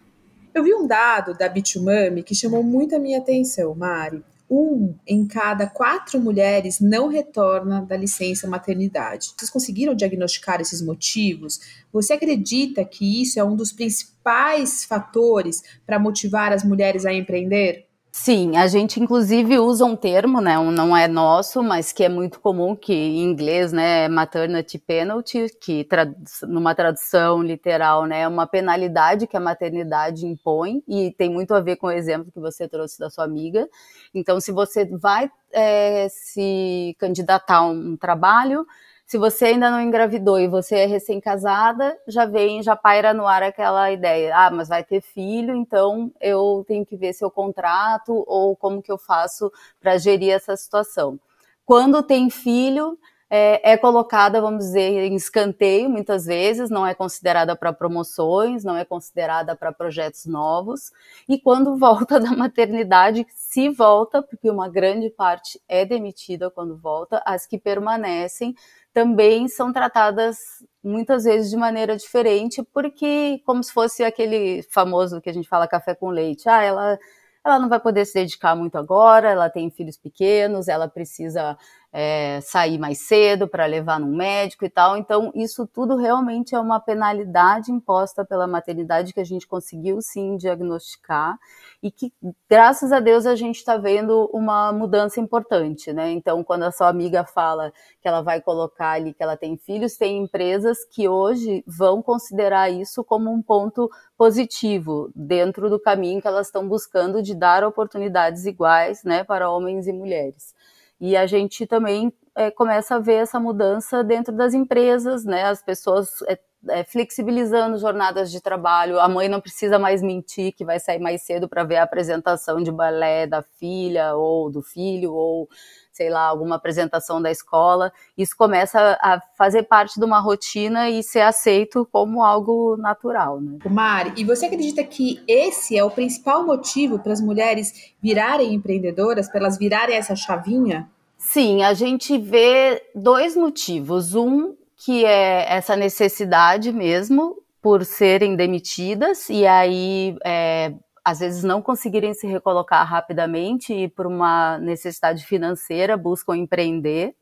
Eu 0.54 0.64
vi 0.64 0.74
um 0.74 0.88
dado 0.88 1.34
da 1.36 1.48
Bitumami 1.48 2.24
que 2.24 2.34
chamou 2.34 2.64
muito 2.64 2.96
a 2.96 3.00
minha 3.00 3.20
atenção, 3.20 3.76
Mari 3.76 4.24
um 4.50 4.96
em 5.06 5.28
cada 5.28 5.68
quatro 5.68 6.20
mulheres 6.20 6.80
não 6.80 7.08
retorna 7.08 7.82
da 7.82 7.98
licença 7.98 8.48
maternidade. 8.48 9.34
Vocês 9.38 9.50
conseguiram 9.50 9.94
diagnosticar 9.94 10.62
esses 10.62 10.82
motivos? 10.82 11.60
Você 11.92 12.14
acredita 12.14 12.86
que 12.86 13.22
isso 13.22 13.40
é 13.40 13.44
um 13.44 13.56
dos 13.56 13.72
principais 13.72 14.86
fatores 14.86 15.64
para 15.86 16.00
motivar 16.00 16.54
as 16.54 16.64
mulheres 16.64 17.06
a 17.06 17.14
empreender? 17.14 17.87
Sim, 18.20 18.58
a 18.58 18.66
gente 18.68 19.00
inclusive 19.00 19.60
usa 19.60 19.86
um 19.86 19.96
termo, 19.96 20.42
né, 20.42 20.58
um, 20.58 20.72
não 20.72 20.98
é 20.98 21.08
nosso, 21.08 21.62
mas 21.62 21.92
que 21.92 22.04
é 22.04 22.10
muito 22.10 22.40
comum, 22.40 22.76
que 22.76 22.92
em 22.92 23.24
inglês, 23.24 23.72
né, 23.72 24.06
é 24.06 24.10
maternity 24.10 24.80
penalty, 24.80 25.46
que 25.62 25.84
trad 25.84 26.14
numa 26.48 26.74
tradução 26.74 27.44
literal, 27.44 28.06
né, 28.08 28.22
é 28.22 28.28
uma 28.28 28.48
penalidade 28.48 29.28
que 29.28 29.38
a 29.38 29.40
maternidade 29.40 30.26
impõe, 30.26 30.82
e 30.88 31.12
tem 31.12 31.30
muito 31.30 31.54
a 31.54 31.60
ver 31.62 31.76
com 31.78 31.88
o 31.88 31.92
exemplo 31.92 32.32
que 32.32 32.40
você 32.40 32.68
trouxe 32.68 32.98
da 33.00 33.08
sua 33.10 33.24
amiga. 33.24 33.70
Então, 34.14 34.40
se 34.42 34.52
você 34.52 34.84
vai 34.86 35.30
é, 35.54 36.08
se 36.10 36.96
candidatar 37.00 37.58
a 37.58 37.68
um 37.68 37.96
trabalho, 37.96 38.66
se 39.08 39.18
você 39.18 39.46
ainda 39.46 39.72
não 39.72 39.80
engravidou 39.80 40.38
e 40.38 40.50
você 40.50 40.80
é 40.80 40.86
recém-casada, 40.86 41.98
já 42.06 42.26
vem, 42.26 42.62
já 42.62 42.76
paira 42.76 43.14
no 43.14 43.26
ar 43.26 43.42
aquela 43.42 43.90
ideia, 43.90 44.36
ah, 44.36 44.52
mas 44.52 44.68
vai 44.68 44.84
ter 44.84 45.00
filho, 45.00 45.56
então 45.56 46.12
eu 46.20 46.66
tenho 46.68 46.86
que 46.86 46.98
ver 46.98 47.14
se 47.14 47.24
eu 47.24 47.32
contrato 47.32 48.26
ou 48.28 48.54
como 48.54 48.82
que 48.82 48.92
eu 48.92 48.98
faço 48.98 49.50
para 49.80 49.98
gerir 49.98 50.34
essa 50.34 50.58
situação. 50.58 51.18
Quando 51.66 52.04
tem 52.04 52.30
filho, 52.30 53.00
é, 53.30 53.74
é, 53.74 53.78
colocada, 53.78 54.40
vamos 54.40 54.66
dizer, 54.66 55.04
em 55.04 55.16
escanteio 55.16 55.90
muitas 55.90 56.26
vezes, 56.26 56.70
não 56.70 56.88
é 56.88 56.94
considerada 56.94 57.56
para 57.56 57.74
promoções, 57.74 58.64
não 58.64 58.78
é 58.78 58.86
considerada 58.86 59.56
para 59.56 59.72
projetos 59.74 60.26
novos, 60.26 60.92
e 61.28 61.40
quando 61.40 61.76
volta 61.78 62.20
da 62.20 62.32
maternidade, 62.32 63.26
se 63.30 63.70
volta, 63.70 64.22
porque 64.22 64.50
uma 64.50 64.70
grande 64.70 65.10
parte 65.10 65.62
é 65.68 65.86
demitida 65.86 66.50
quando 66.50 66.78
volta, 66.78 67.22
as 67.26 67.46
que 67.46 67.58
permanecem 67.58 68.56
também 68.94 69.48
são 69.48 69.72
tratadas 69.72 70.38
muitas 70.84 71.26
vezes 71.26 71.52
de 71.52 71.58
maneira 71.58 71.96
diferente, 71.96 72.64
porque 72.74 73.42
como 73.46 73.64
se 73.64 73.72
fosse 73.72 74.04
aquele 74.04 74.64
famoso 74.72 75.22
que 75.22 75.30
a 75.30 75.34
gente 75.34 75.48
fala 75.48 75.68
café 75.68 75.94
com 75.94 76.10
leite. 76.10 76.50
Ah, 76.50 76.64
ela, 76.64 76.98
ela 77.46 77.60
não 77.60 77.70
vai 77.70 77.80
poder 77.80 78.06
se 78.06 78.16
dedicar 78.16 78.56
muito 78.56 78.76
agora, 78.78 79.30
ela 79.30 79.50
tem 79.50 79.70
filhos 79.70 79.98
pequenos, 79.98 80.68
ela 80.68 80.88
precisa 80.88 81.58
é, 81.92 82.40
sair 82.42 82.78
mais 82.78 83.00
cedo 83.00 83.48
para 83.48 83.66
levar 83.66 84.00
num 84.00 84.16
médico 84.16 84.66
e 84.66 84.70
tal. 84.70 84.98
Então, 84.98 85.32
isso 85.34 85.66
tudo 85.66 85.96
realmente 85.96 86.54
é 86.54 86.60
uma 86.60 86.80
penalidade 86.80 87.72
imposta 87.72 88.26
pela 88.26 88.46
maternidade 88.46 89.14
que 89.14 89.20
a 89.20 89.26
gente 89.26 89.48
conseguiu 89.48 90.02
sim 90.02 90.38
diagnosticar 90.38 91.38
e 91.82 91.90
que, 91.90 92.12
graças 92.50 92.92
a 92.92 93.00
Deus, 93.00 93.26
a 93.26 93.36
gente 93.36 93.58
está 93.58 93.78
vendo 93.78 94.30
uma 94.34 94.72
mudança 94.72 95.20
importante, 95.20 95.94
né? 95.94 96.12
Então, 96.12 96.44
quando 96.44 96.64
a 96.64 96.72
sua 96.72 96.90
amiga 96.90 97.24
fala 97.24 97.72
que 98.02 98.08
ela 98.08 98.22
vai 98.22 98.42
colocar 98.42 98.92
ali 98.92 99.14
que 99.14 99.24
ela 99.24 99.38
tem 99.38 99.58
filhos, 99.58 99.96
tem 99.96 100.18
empresas 100.18 100.84
que 100.86 101.08
hoje 101.08 101.64
vão 101.66 102.02
considerar 102.02 102.70
isso 102.70 103.04
como 103.04 103.32
um 103.32 103.42
ponto 103.42 103.90
positivo 104.18 105.10
dentro 105.16 105.70
do 105.70 105.80
caminho 105.80 106.22
que 106.22 106.28
elas 106.28 106.48
estão 106.48 106.68
buscando 106.68 107.22
de 107.22 107.34
dar 107.34 107.64
oportunidades 107.64 108.46
iguais, 108.46 109.04
né, 109.04 109.24
para 109.24 109.50
homens 109.50 109.88
e 109.88 109.94
mulheres. 109.94 110.54
E 111.00 111.16
a 111.16 111.28
gente 111.28 111.66
também 111.68 112.12
é, 112.36 112.52
começa 112.52 112.96
a 112.96 113.00
ver 113.00 113.16
essa 113.16 113.40
mudança 113.40 114.04
dentro 114.04 114.36
das 114.36 114.54
empresas, 114.54 115.26
né? 115.26 115.44
As 115.46 115.62
pessoas 115.62 116.22
é, 116.28 116.40
é, 116.70 116.84
flexibilizando 116.84 117.78
jornadas 117.78 118.32
de 118.32 118.42
trabalho. 118.42 119.00
A 119.00 119.08
mãe 119.08 119.28
não 119.28 119.42
precisa 119.42 119.78
mais 119.78 120.02
mentir 120.02 120.54
que 120.54 120.66
vai 120.66 120.80
sair 120.80 121.00
mais 121.00 121.22
cedo 121.22 121.48
para 121.48 121.64
ver 121.64 121.78
a 121.78 121.84
apresentação 121.84 122.62
de 122.62 122.72
balé 122.72 123.28
da 123.28 123.42
filha 123.42 124.16
ou 124.16 124.50
do 124.50 124.62
filho 124.62 125.14
ou 125.14 125.50
sei 125.98 126.12
lá, 126.12 126.28
alguma 126.28 126.58
apresentação 126.58 127.20
da 127.20 127.32
escola. 127.32 127.92
Isso 128.16 128.38
começa 128.38 128.98
a 129.02 129.20
fazer 129.36 129.64
parte 129.64 130.00
de 130.00 130.06
uma 130.06 130.20
rotina 130.20 130.92
e 130.92 131.02
ser 131.02 131.22
aceito 131.22 131.88
como 131.92 132.24
algo 132.24 132.78
natural. 132.78 133.42
Né? 133.42 133.58
Mari, 133.68 134.14
e 134.16 134.24
você 134.24 134.46
acredita 134.46 134.84
que 134.84 135.24
esse 135.28 135.76
é 135.76 135.84
o 135.84 135.90
principal 135.90 136.46
motivo 136.46 137.00
para 137.00 137.14
as 137.14 137.20
mulheres 137.20 137.96
virarem 138.00 138.54
empreendedoras, 138.54 139.28
para 139.28 139.40
elas 139.40 139.58
virarem 139.58 139.96
essa 139.96 140.16
chavinha? 140.16 140.88
Sim, 141.18 141.64
a 141.64 141.74
gente 141.74 142.16
vê 142.16 142.80
dois 142.94 143.36
motivos. 143.36 144.14
Um, 144.14 144.56
que 144.78 145.04
é 145.04 145.52
essa 145.52 145.76
necessidade 145.76 146.72
mesmo 146.72 147.42
por 147.62 147.84
serem 147.84 148.36
demitidas 148.36 149.30
e 149.30 149.46
aí 149.46 150.16
é, 150.24 150.74
às 151.04 151.20
vezes 151.20 151.44
não 151.44 151.62
conseguirem 151.62 152.14
se 152.14 152.28
recolocar 152.28 152.86
rapidamente 152.88 153.74
e 153.74 153.88
por 153.88 154.06
uma 154.06 154.58
necessidade 154.60 155.26
financeira 155.26 155.98
buscam 155.98 156.36
empreender. 156.36 157.16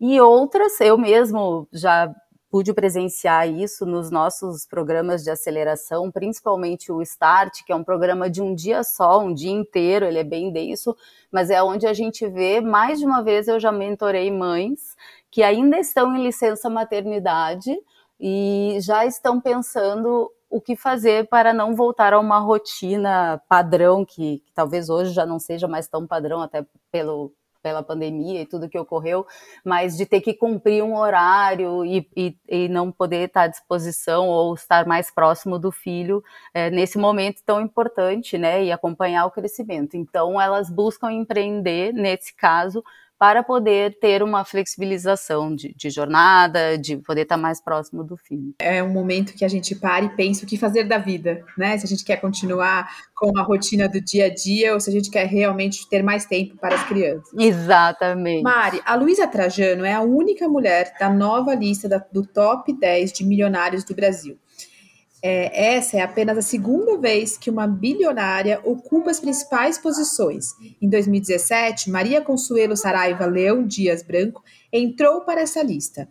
E 0.00 0.20
outras, 0.20 0.80
eu 0.80 0.96
mesmo 0.96 1.68
já 1.72 2.14
pude 2.50 2.74
presenciar 2.74 3.48
isso 3.48 3.86
nos 3.86 4.10
nossos 4.10 4.66
programas 4.66 5.22
de 5.22 5.30
aceleração, 5.30 6.10
principalmente 6.10 6.90
o 6.90 7.00
Start, 7.00 7.62
que 7.64 7.72
é 7.72 7.76
um 7.76 7.84
programa 7.84 8.28
de 8.28 8.42
um 8.42 8.54
dia 8.54 8.82
só, 8.82 9.20
um 9.20 9.32
dia 9.32 9.52
inteiro, 9.52 10.04
ele 10.04 10.18
é 10.18 10.24
bem 10.24 10.52
denso, 10.52 10.96
mas 11.30 11.48
é 11.48 11.62
onde 11.62 11.86
a 11.86 11.92
gente 11.92 12.26
vê, 12.26 12.60
mais 12.60 12.98
de 12.98 13.06
uma 13.06 13.22
vez 13.22 13.46
eu 13.46 13.60
já 13.60 13.70
mentorei 13.70 14.30
mães 14.32 14.96
que 15.30 15.42
ainda 15.42 15.78
estão 15.78 16.14
em 16.16 16.22
licença 16.22 16.68
maternidade 16.68 17.76
e 18.18 18.78
já 18.80 19.06
estão 19.06 19.40
pensando 19.40 20.30
o 20.50 20.60
que 20.60 20.74
fazer 20.74 21.28
para 21.28 21.52
não 21.54 21.76
voltar 21.76 22.12
a 22.12 22.18
uma 22.18 22.38
rotina 22.38 23.40
padrão, 23.48 24.04
que, 24.04 24.42
que, 24.44 24.52
talvez 24.52 24.90
hoje 24.90 25.12
já 25.12 25.24
não 25.24 25.38
seja 25.38 25.68
mais 25.68 25.86
tão 25.86 26.06
padrão, 26.06 26.42
até 26.42 26.66
pelo, 26.90 27.32
pela 27.62 27.84
pandemia 27.84 28.42
e 28.42 28.46
tudo 28.46 28.68
que 28.68 28.78
ocorreu, 28.78 29.24
mas 29.64 29.96
de 29.96 30.04
ter 30.04 30.20
que 30.20 30.34
cumprir 30.34 30.82
um 30.82 30.96
horário 30.96 31.84
e, 31.84 32.08
e, 32.16 32.36
e 32.48 32.68
não 32.68 32.90
poder 32.90 33.28
estar 33.28 33.42
à 33.42 33.46
disposição 33.46 34.28
ou 34.28 34.52
estar 34.54 34.86
mais 34.86 35.08
próximo 35.10 35.56
do 35.56 35.70
filho 35.70 36.22
é, 36.52 36.68
nesse 36.68 36.98
momento 36.98 37.42
tão 37.46 37.60
importante, 37.60 38.36
né, 38.36 38.64
e 38.64 38.72
acompanhar 38.72 39.26
o 39.26 39.30
crescimento. 39.30 39.96
Então, 39.96 40.40
elas 40.40 40.68
buscam 40.68 41.12
empreender, 41.12 41.92
nesse 41.92 42.34
caso, 42.34 42.82
para 43.20 43.42
poder 43.42 43.98
ter 44.00 44.22
uma 44.22 44.46
flexibilização 44.46 45.54
de, 45.54 45.74
de, 45.76 45.90
jornada, 45.90 46.78
de 46.78 46.96
poder 46.96 47.22
estar 47.24 47.36
mais 47.36 47.62
próximo 47.62 48.02
do 48.02 48.16
filho. 48.16 48.54
É 48.58 48.82
um 48.82 48.88
momento 48.88 49.34
que 49.34 49.44
a 49.44 49.48
gente 49.48 49.74
para 49.74 50.06
e 50.06 50.16
pensa 50.16 50.46
o 50.46 50.48
que 50.48 50.56
fazer 50.56 50.84
da 50.84 50.96
vida, 50.96 51.44
né? 51.56 51.76
Se 51.76 51.84
a 51.84 51.88
gente 51.88 52.02
quer 52.02 52.16
continuar 52.16 52.88
com 53.14 53.38
a 53.38 53.42
rotina 53.42 53.86
do 53.86 54.00
dia 54.00 54.24
a 54.24 54.34
dia 54.34 54.72
ou 54.72 54.80
se 54.80 54.88
a 54.88 54.92
gente 54.94 55.10
quer 55.10 55.26
realmente 55.26 55.86
ter 55.90 56.02
mais 56.02 56.24
tempo 56.24 56.56
para 56.56 56.74
as 56.74 56.88
crianças. 56.88 57.30
Exatamente. 57.38 58.42
Mari, 58.42 58.80
a 58.86 58.94
Luísa 58.94 59.26
Trajano 59.26 59.84
é 59.84 59.92
a 59.92 60.00
única 60.00 60.48
mulher 60.48 60.94
da 60.98 61.10
nova 61.10 61.54
lista 61.54 61.86
da, 61.86 61.98
do 61.98 62.26
top 62.26 62.72
10 62.72 63.12
de 63.12 63.26
milionários 63.26 63.84
do 63.84 63.94
Brasil. 63.94 64.38
É, 65.22 65.74
essa 65.74 65.98
é 65.98 66.00
apenas 66.00 66.38
a 66.38 66.42
segunda 66.42 66.96
vez 66.96 67.36
que 67.36 67.50
uma 67.50 67.66
bilionária 67.66 68.60
ocupa 68.64 69.10
as 69.10 69.20
principais 69.20 69.76
posições. 69.76 70.46
Em 70.80 70.88
2017, 70.88 71.90
Maria 71.90 72.22
Consuelo 72.22 72.76
Saraiva 72.76 73.26
Leão 73.26 73.66
Dias 73.66 74.02
Branco 74.02 74.42
entrou 74.72 75.20
para 75.22 75.42
essa 75.42 75.62
lista. 75.62 76.08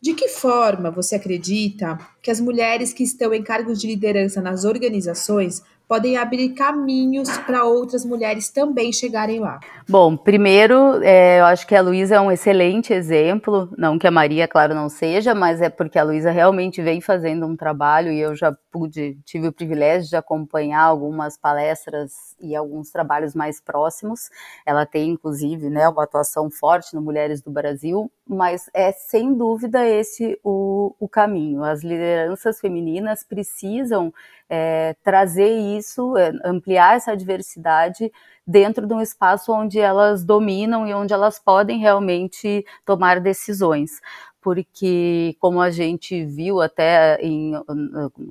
De 0.00 0.14
que 0.14 0.28
forma 0.28 0.90
você 0.90 1.16
acredita 1.16 1.98
que 2.22 2.30
as 2.30 2.40
mulheres 2.40 2.92
que 2.92 3.02
estão 3.02 3.34
em 3.34 3.42
cargos 3.42 3.80
de 3.80 3.86
liderança 3.88 4.40
nas 4.40 4.64
organizações 4.64 5.62
podem 5.88 6.18
abrir 6.18 6.50
caminhos 6.50 7.36
para 7.38 7.64
outras 7.64 8.04
mulheres 8.04 8.50
também 8.50 8.92
chegarem 8.92 9.40
lá? 9.40 9.58
Bom, 9.88 10.14
primeiro, 10.14 11.02
é, 11.02 11.40
eu 11.40 11.46
acho 11.46 11.66
que 11.66 11.74
a 11.74 11.80
Luísa 11.80 12.16
é 12.16 12.20
um 12.20 12.30
excelente 12.30 12.92
exemplo, 12.92 13.70
não 13.78 13.98
que 13.98 14.06
a 14.06 14.10
Maria, 14.10 14.46
claro, 14.46 14.74
não 14.74 14.90
seja, 14.90 15.34
mas 15.34 15.62
é 15.62 15.70
porque 15.70 15.98
a 15.98 16.04
Luísa 16.04 16.30
realmente 16.30 16.82
vem 16.82 17.00
fazendo 17.00 17.46
um 17.46 17.56
trabalho 17.56 18.12
e 18.12 18.20
eu 18.20 18.36
já 18.36 18.54
pude, 18.70 19.18
tive 19.24 19.48
o 19.48 19.52
privilégio 19.52 20.10
de 20.10 20.16
acompanhar 20.16 20.82
algumas 20.82 21.38
palestras 21.38 22.12
e 22.38 22.54
alguns 22.54 22.90
trabalhos 22.90 23.34
mais 23.34 23.58
próximos. 23.58 24.28
Ela 24.66 24.84
tem, 24.84 25.10
inclusive, 25.10 25.70
né, 25.70 25.88
uma 25.88 26.04
atuação 26.04 26.50
forte 26.50 26.94
no 26.94 27.00
Mulheres 27.00 27.40
do 27.40 27.50
Brasil, 27.50 28.12
mas 28.26 28.68
é 28.74 28.92
sem 28.92 29.34
dúvida 29.34 29.86
esse 29.88 30.38
o, 30.44 30.94
o 31.00 31.08
caminho. 31.08 31.64
As 31.64 31.82
lideranças 31.82 32.60
femininas 32.60 33.24
precisam 33.24 34.12
é, 34.48 34.94
trazer 35.04 35.48
isso, 35.48 35.77
é, 36.16 36.32
ampliar 36.44 36.96
essa 36.96 37.16
diversidade 37.16 38.10
dentro 38.46 38.86
de 38.86 38.94
um 38.94 39.00
espaço 39.00 39.52
onde 39.52 39.78
elas 39.78 40.24
dominam 40.24 40.86
e 40.86 40.94
onde 40.94 41.12
elas 41.12 41.38
podem 41.38 41.78
realmente 41.78 42.64
tomar 42.84 43.20
decisões. 43.20 44.00
Porque, 44.40 45.36
como 45.40 45.60
a 45.60 45.70
gente 45.70 46.24
viu 46.24 46.60
até 46.60 47.18
em 47.20 47.52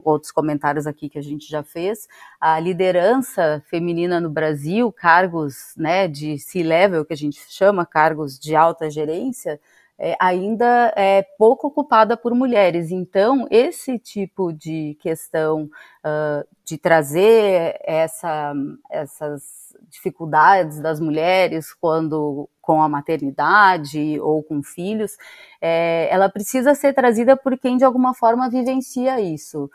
outros 0.04 0.32
comentários 0.32 0.88
aqui 0.88 1.10
que 1.10 1.20
a 1.20 1.22
gente 1.22 1.48
já 1.48 1.64
fez, 1.64 2.08
a 2.40 2.60
liderança 2.60 3.62
feminina 3.70 4.20
no 4.20 4.30
Brasil, 4.30 4.92
cargos 4.92 5.74
né, 5.76 6.08
de 6.08 6.40
C-level, 6.40 7.06
que 7.06 7.14
a 7.14 7.18
gente 7.18 7.40
chama 7.50 7.86
cargos 7.86 8.40
de 8.40 8.56
alta 8.56 8.90
gerência, 8.90 9.60
é, 10.00 10.16
ainda 10.20 10.94
é 10.96 11.24
pouco 11.38 11.68
ocupada 11.68 12.16
por 12.16 12.34
mulheres. 12.36 12.92
Então, 12.92 13.48
esse 13.50 13.98
tipo 13.98 14.54
de 14.54 14.96
questão 15.02 15.64
uh, 16.06 16.48
de 16.64 16.78
trazer 16.78 17.80
essa, 17.84 18.54
essas 18.90 19.76
dificuldades 19.90 20.80
das 20.80 21.00
mulheres 21.00 21.74
quando 21.74 22.50
com 22.68 22.82
a 22.82 22.90
maternidade 22.90 24.20
ou 24.20 24.44
com 24.44 24.62
filhos, 24.62 25.16
é, 25.62 26.10
ela 26.12 26.28
precisa 26.28 26.76
ser 26.76 26.94
trazida 26.94 27.38
por 27.38 27.58
quem 27.58 27.78
de 27.78 27.86
alguma 27.86 28.14
forma 28.14 28.50
vivencia 28.50 29.22
isso. 29.22 29.72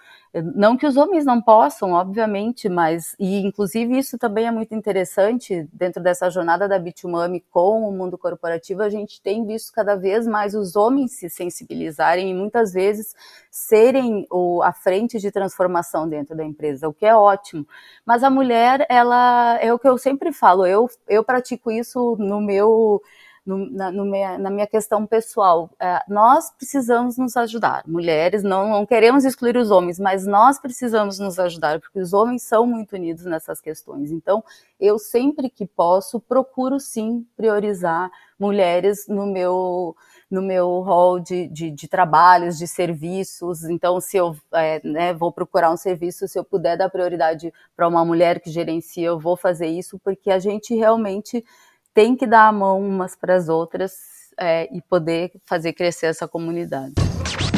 Não 0.55 0.77
que 0.77 0.87
os 0.87 0.99
homens 0.99 1.25
não 1.25 1.41
possam, 1.41 1.93
obviamente, 1.93 2.69
mas, 2.69 3.17
e 3.19 3.39
inclusive 3.41 3.99
isso 3.99 4.19
também 4.19 4.47
é 4.47 4.51
muito 4.51 4.75
interessante, 4.75 5.67
dentro 5.73 6.03
dessa 6.03 6.29
jornada 6.29 6.69
da 6.69 6.79
Bitumami 6.79 7.43
com 7.51 7.89
o 7.89 7.93
mundo 7.93 8.19
corporativo, 8.19 8.83
a 8.83 8.91
gente 8.91 9.23
tem 9.23 9.47
visto 9.47 9.73
cada 9.73 9.97
vez 9.97 10.27
mais 10.27 10.55
os 10.55 10.77
homens 10.77 11.13
se 11.13 11.31
sensibilizarem 11.31 12.31
e 12.31 12.35
muitas 12.35 12.75
vezes 12.75 13.15
serem 13.53 14.27
o, 14.31 14.63
a 14.63 14.73
frente 14.73 15.21
de 15.21 15.31
transformação 15.31 16.09
dentro 16.09 16.35
da 16.35 16.43
empresa, 16.43 16.89
o 16.89 16.95
que 16.95 17.05
é 17.05 17.15
ótimo. 17.15 17.69
Mas 18.05 18.25
a 18.25 18.31
mulher, 18.31 18.87
ela, 18.89 19.59
é 19.61 19.71
o 19.75 19.79
que 19.79 19.87
eu 19.87 19.99
sempre 19.99 20.33
falo, 20.33 20.65
eu, 20.65 20.89
eu 21.07 21.23
pratico 21.23 21.71
isso 21.71 22.17
no 22.19 22.41
meu 22.41 23.03
no, 23.45 23.69
na, 23.71 23.91
no 23.91 24.05
minha, 24.05 24.39
na, 24.39 24.51
minha, 24.51 24.67
questão 24.69 25.05
pessoal, 25.05 25.69
é, 25.81 26.01
nós 26.09 26.51
precisamos 26.53 27.19
nos 27.19 27.37
ajudar. 27.37 27.83
Mulheres, 27.87 28.43
não, 28.45 28.71
não, 28.71 28.87
queremos 28.87 29.25
excluir 29.25 29.57
os 29.57 29.71
homens, 29.71 29.99
mas 29.99 30.25
nós 30.25 30.61
precisamos 30.61 31.19
nos 31.19 31.41
ajudar, 31.41 31.81
porque 31.81 31.99
os 31.99 32.13
homens 32.13 32.45
são 32.45 32.65
muito 32.65 32.95
unidos 32.95 33.25
nessas 33.25 33.61
questões. 33.61 34.13
Então, 34.13 34.45
eu 34.79 34.97
sempre 34.97 35.51
que 35.51 35.67
posso, 35.67 36.21
procuro 36.21 36.79
sim 36.79 37.27
priorizar 37.37 38.11
mulheres 38.39 39.09
no 39.09 39.27
meu 39.27 39.97
no 40.33 40.41
meu 40.41 40.81
rol 40.81 41.21
de, 41.21 41.47
de, 41.49 41.71
de 41.71 41.87
trabalhos, 41.87 42.57
de 42.57 42.67
serviços. 42.67 43.65
Então, 43.65 44.01
se 44.01 44.17
eu 44.17 44.35
é, 44.55 44.81
né, 44.83 45.13
vou 45.13 45.31
procurar 45.31 45.71
um 45.71 45.77
serviço, 45.77 46.27
se 46.27 46.39
eu 46.39 46.43
puder 46.43 46.79
dar 46.79 46.89
prioridade 46.89 47.53
para 47.77 47.87
uma 47.87 48.03
mulher 48.03 48.41
que 48.41 48.51
gerencia, 48.51 49.09
eu 49.09 49.21
vou 49.21 49.37
fazer 49.37 49.67
isso, 49.67 50.01
porque 50.03 50.31
a 50.31 50.39
gente 50.39 50.75
realmente 50.75 51.45
tem 51.93 52.17
que 52.17 52.27
dar 52.27 52.49
a 52.49 52.53
mão 52.53 52.81
umas 52.81 53.15
para 53.15 53.37
as 53.37 53.51
outras 53.51 53.93
é, 54.41 54.75
e 54.75 54.81
poder 54.81 55.33
fazer 55.45 55.75
crescer 55.75 56.07
essa 56.07 56.27
comunidade. 56.27 56.95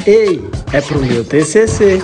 Ei, 0.04 0.40
é 0.72 0.80
pro 0.80 0.98
meu 0.98 1.24
TCC. 1.24 2.00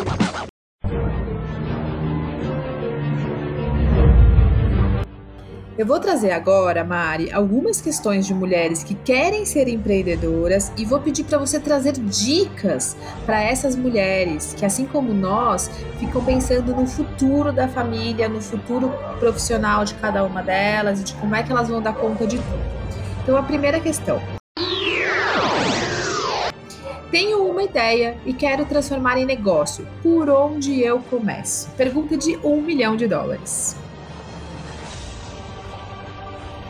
Eu 5.81 5.87
vou 5.87 5.99
trazer 5.99 6.31
agora, 6.33 6.85
Mari, 6.85 7.33
algumas 7.33 7.81
questões 7.81 8.27
de 8.27 8.35
mulheres 8.35 8.85
que 8.85 8.95
querem 8.95 9.47
ser 9.47 9.67
empreendedoras 9.67 10.71
e 10.77 10.85
vou 10.85 11.01
pedir 11.01 11.25
para 11.25 11.39
você 11.39 11.59
trazer 11.59 11.93
dicas 11.93 12.95
para 13.25 13.43
essas 13.43 13.75
mulheres 13.75 14.53
que, 14.53 14.67
assim 14.67 14.85
como 14.85 15.15
nós, 15.15 15.71
ficam 15.99 16.23
pensando 16.23 16.77
no 16.77 16.87
futuro 16.87 17.51
da 17.51 17.67
família, 17.67 18.29
no 18.29 18.43
futuro 18.43 18.93
profissional 19.19 19.83
de 19.87 19.95
cada 19.95 20.23
uma 20.23 20.43
delas 20.43 21.01
e 21.01 21.05
de 21.05 21.15
como 21.15 21.35
é 21.35 21.43
que 21.43 21.51
elas 21.51 21.71
vão 21.71 21.81
dar 21.81 21.95
conta 21.95 22.27
de 22.27 22.37
tudo. 22.37 22.63
Então, 23.23 23.39
a 23.39 23.43
primeira 23.43 23.81
questão: 23.81 24.21
tenho 27.11 27.43
uma 27.43 27.63
ideia 27.63 28.19
e 28.27 28.35
quero 28.35 28.67
transformar 28.67 29.17
em 29.17 29.25
negócio. 29.25 29.89
Por 30.03 30.29
onde 30.29 30.79
eu 30.83 30.99
começo? 30.99 31.71
Pergunta 31.71 32.19
de 32.19 32.37
um 32.45 32.61
milhão 32.61 32.97
de 32.97 33.09
dólares. 33.09 33.75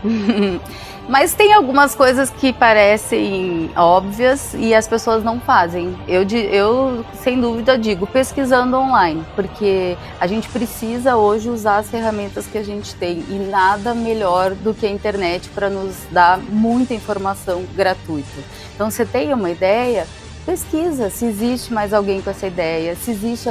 Mas 1.08 1.34
tem 1.34 1.52
algumas 1.52 1.92
coisas 1.92 2.30
que 2.30 2.52
parecem 2.52 3.68
óbvias 3.76 4.54
e 4.54 4.72
as 4.72 4.86
pessoas 4.86 5.24
não 5.24 5.40
fazem. 5.40 5.98
Eu, 6.06 6.22
eu, 6.22 7.04
sem 7.20 7.40
dúvida, 7.40 7.76
digo 7.76 8.06
pesquisando 8.06 8.76
online, 8.76 9.24
porque 9.34 9.96
a 10.20 10.26
gente 10.28 10.48
precisa 10.48 11.16
hoje 11.16 11.48
usar 11.48 11.78
as 11.78 11.90
ferramentas 11.90 12.46
que 12.46 12.56
a 12.56 12.62
gente 12.62 12.94
tem 12.94 13.24
e 13.28 13.48
nada 13.50 13.92
melhor 13.92 14.54
do 14.54 14.72
que 14.72 14.86
a 14.86 14.90
internet 14.90 15.48
para 15.48 15.68
nos 15.68 15.96
dar 16.12 16.38
muita 16.38 16.94
informação 16.94 17.64
gratuita. 17.74 18.28
Então, 18.76 18.88
você 18.88 19.04
tem 19.04 19.34
uma 19.34 19.50
ideia, 19.50 20.06
pesquisa 20.46 21.10
se 21.10 21.24
existe 21.24 21.72
mais 21.72 21.92
alguém 21.92 22.22
com 22.22 22.30
essa 22.30 22.46
ideia, 22.46 22.94
se 22.94 23.10
existe 23.10 23.48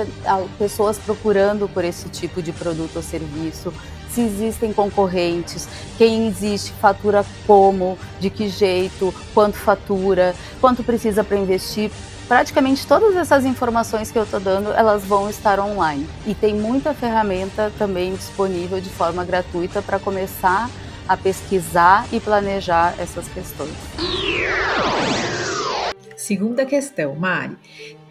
pessoas 0.57 0.97
procurando 0.97 1.67
por 1.67 1.83
esse 1.83 2.07
tipo 2.07 2.41
de 2.41 2.53
produto 2.53 2.95
ou 2.95 3.03
serviço 3.03 3.73
se 4.11 4.21
existem 4.21 4.73
concorrentes, 4.73 5.67
quem 5.97 6.27
existe, 6.27 6.71
fatura 6.73 7.25
como, 7.45 7.97
de 8.19 8.29
que 8.29 8.49
jeito, 8.49 9.13
quanto 9.33 9.57
fatura, 9.57 10.35
quanto 10.59 10.83
precisa 10.83 11.23
para 11.23 11.37
investir. 11.37 11.91
Praticamente 12.27 12.85
todas 12.85 13.15
essas 13.15 13.43
informações 13.43 14.11
que 14.11 14.17
eu 14.19 14.23
estou 14.23 14.39
dando, 14.39 14.71
elas 14.71 15.03
vão 15.03 15.29
estar 15.29 15.59
online. 15.59 16.07
E 16.27 16.35
tem 16.35 16.53
muita 16.53 16.93
ferramenta 16.93 17.71
também 17.77 18.13
disponível 18.13 18.79
de 18.79 18.89
forma 18.89 19.23
gratuita 19.25 19.81
para 19.81 19.97
começar 19.97 20.69
a 21.07 21.17
pesquisar 21.17 22.07
e 22.11 22.19
planejar 22.19 22.93
essas 22.99 23.27
questões. 23.27 23.73
Segunda 26.15 26.63
questão, 26.63 27.15
Mari. 27.15 27.57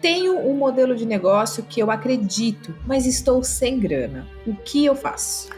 Tenho 0.01 0.37
um 0.37 0.53
modelo 0.53 0.93
de 0.93 1.05
negócio 1.05 1.63
que 1.63 1.79
eu 1.79 1.89
acredito, 1.89 2.75
mas 2.85 3.05
estou 3.05 3.41
sem 3.41 3.79
grana. 3.79 4.27
O 4.45 4.53
que 4.53 4.83
eu 4.83 4.95
faço? 4.95 5.49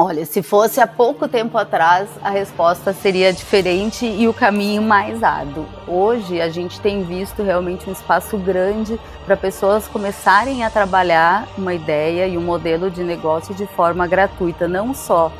Olha, 0.00 0.24
se 0.24 0.44
fosse 0.44 0.80
há 0.80 0.86
pouco 0.86 1.26
tempo 1.26 1.58
atrás, 1.58 2.08
a 2.22 2.30
resposta 2.30 2.92
seria 2.92 3.32
diferente 3.32 4.06
e 4.06 4.28
o 4.28 4.32
caminho 4.32 4.80
mais 4.80 5.24
árduo. 5.24 5.66
Hoje, 5.88 6.40
a 6.40 6.48
gente 6.48 6.80
tem 6.80 7.02
visto 7.02 7.42
realmente 7.42 7.90
um 7.90 7.92
espaço 7.92 8.38
grande 8.38 8.96
para 9.26 9.36
pessoas 9.36 9.88
começarem 9.88 10.62
a 10.62 10.70
trabalhar 10.70 11.48
uma 11.58 11.74
ideia 11.74 12.28
e 12.28 12.38
um 12.38 12.42
modelo 12.42 12.92
de 12.92 13.02
negócio 13.02 13.52
de 13.56 13.66
forma 13.66 14.06
gratuita, 14.06 14.68
não 14.68 14.94
só 14.94 15.32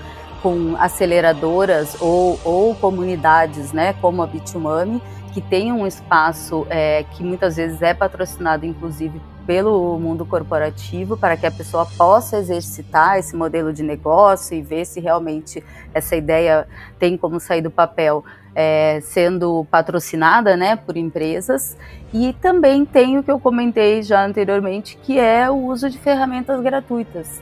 com 0.42 0.74
aceleradoras 0.76 1.96
ou, 2.00 2.40
ou 2.44 2.74
comunidades, 2.74 3.72
né, 3.72 3.92
como 4.00 4.22
a 4.22 4.26
Bitumami, 4.26 5.00
que 5.28 5.40
tem 5.40 5.72
um 5.72 5.86
espaço 5.86 6.66
é, 6.70 7.04
que 7.04 7.22
muitas 7.22 7.56
vezes 7.56 7.80
é 7.82 7.94
patrocinado, 7.94 8.66
inclusive, 8.66 9.20
pelo 9.46 9.98
mundo 9.98 10.26
corporativo, 10.26 11.16
para 11.16 11.36
que 11.36 11.46
a 11.46 11.50
pessoa 11.50 11.86
possa 11.86 12.38
exercitar 12.38 13.18
esse 13.18 13.34
modelo 13.34 13.72
de 13.72 13.82
negócio 13.82 14.56
e 14.56 14.60
ver 14.60 14.84
se 14.84 15.00
realmente 15.00 15.64
essa 15.94 16.16
ideia 16.16 16.66
tem 16.98 17.16
como 17.16 17.40
sair 17.40 17.62
do 17.62 17.70
papel 17.70 18.24
é, 18.54 19.00
sendo 19.02 19.66
patrocinada 19.70 20.56
né, 20.56 20.76
por 20.76 20.96
empresas. 20.96 21.76
E 22.12 22.32
também 22.34 22.84
tem 22.84 23.18
o 23.18 23.22
que 23.22 23.30
eu 23.30 23.38
comentei 23.38 24.02
já 24.02 24.24
anteriormente, 24.24 24.98
que 25.02 25.18
é 25.18 25.48
o 25.50 25.56
uso 25.56 25.88
de 25.88 25.98
ferramentas 25.98 26.60
gratuitas 26.60 27.40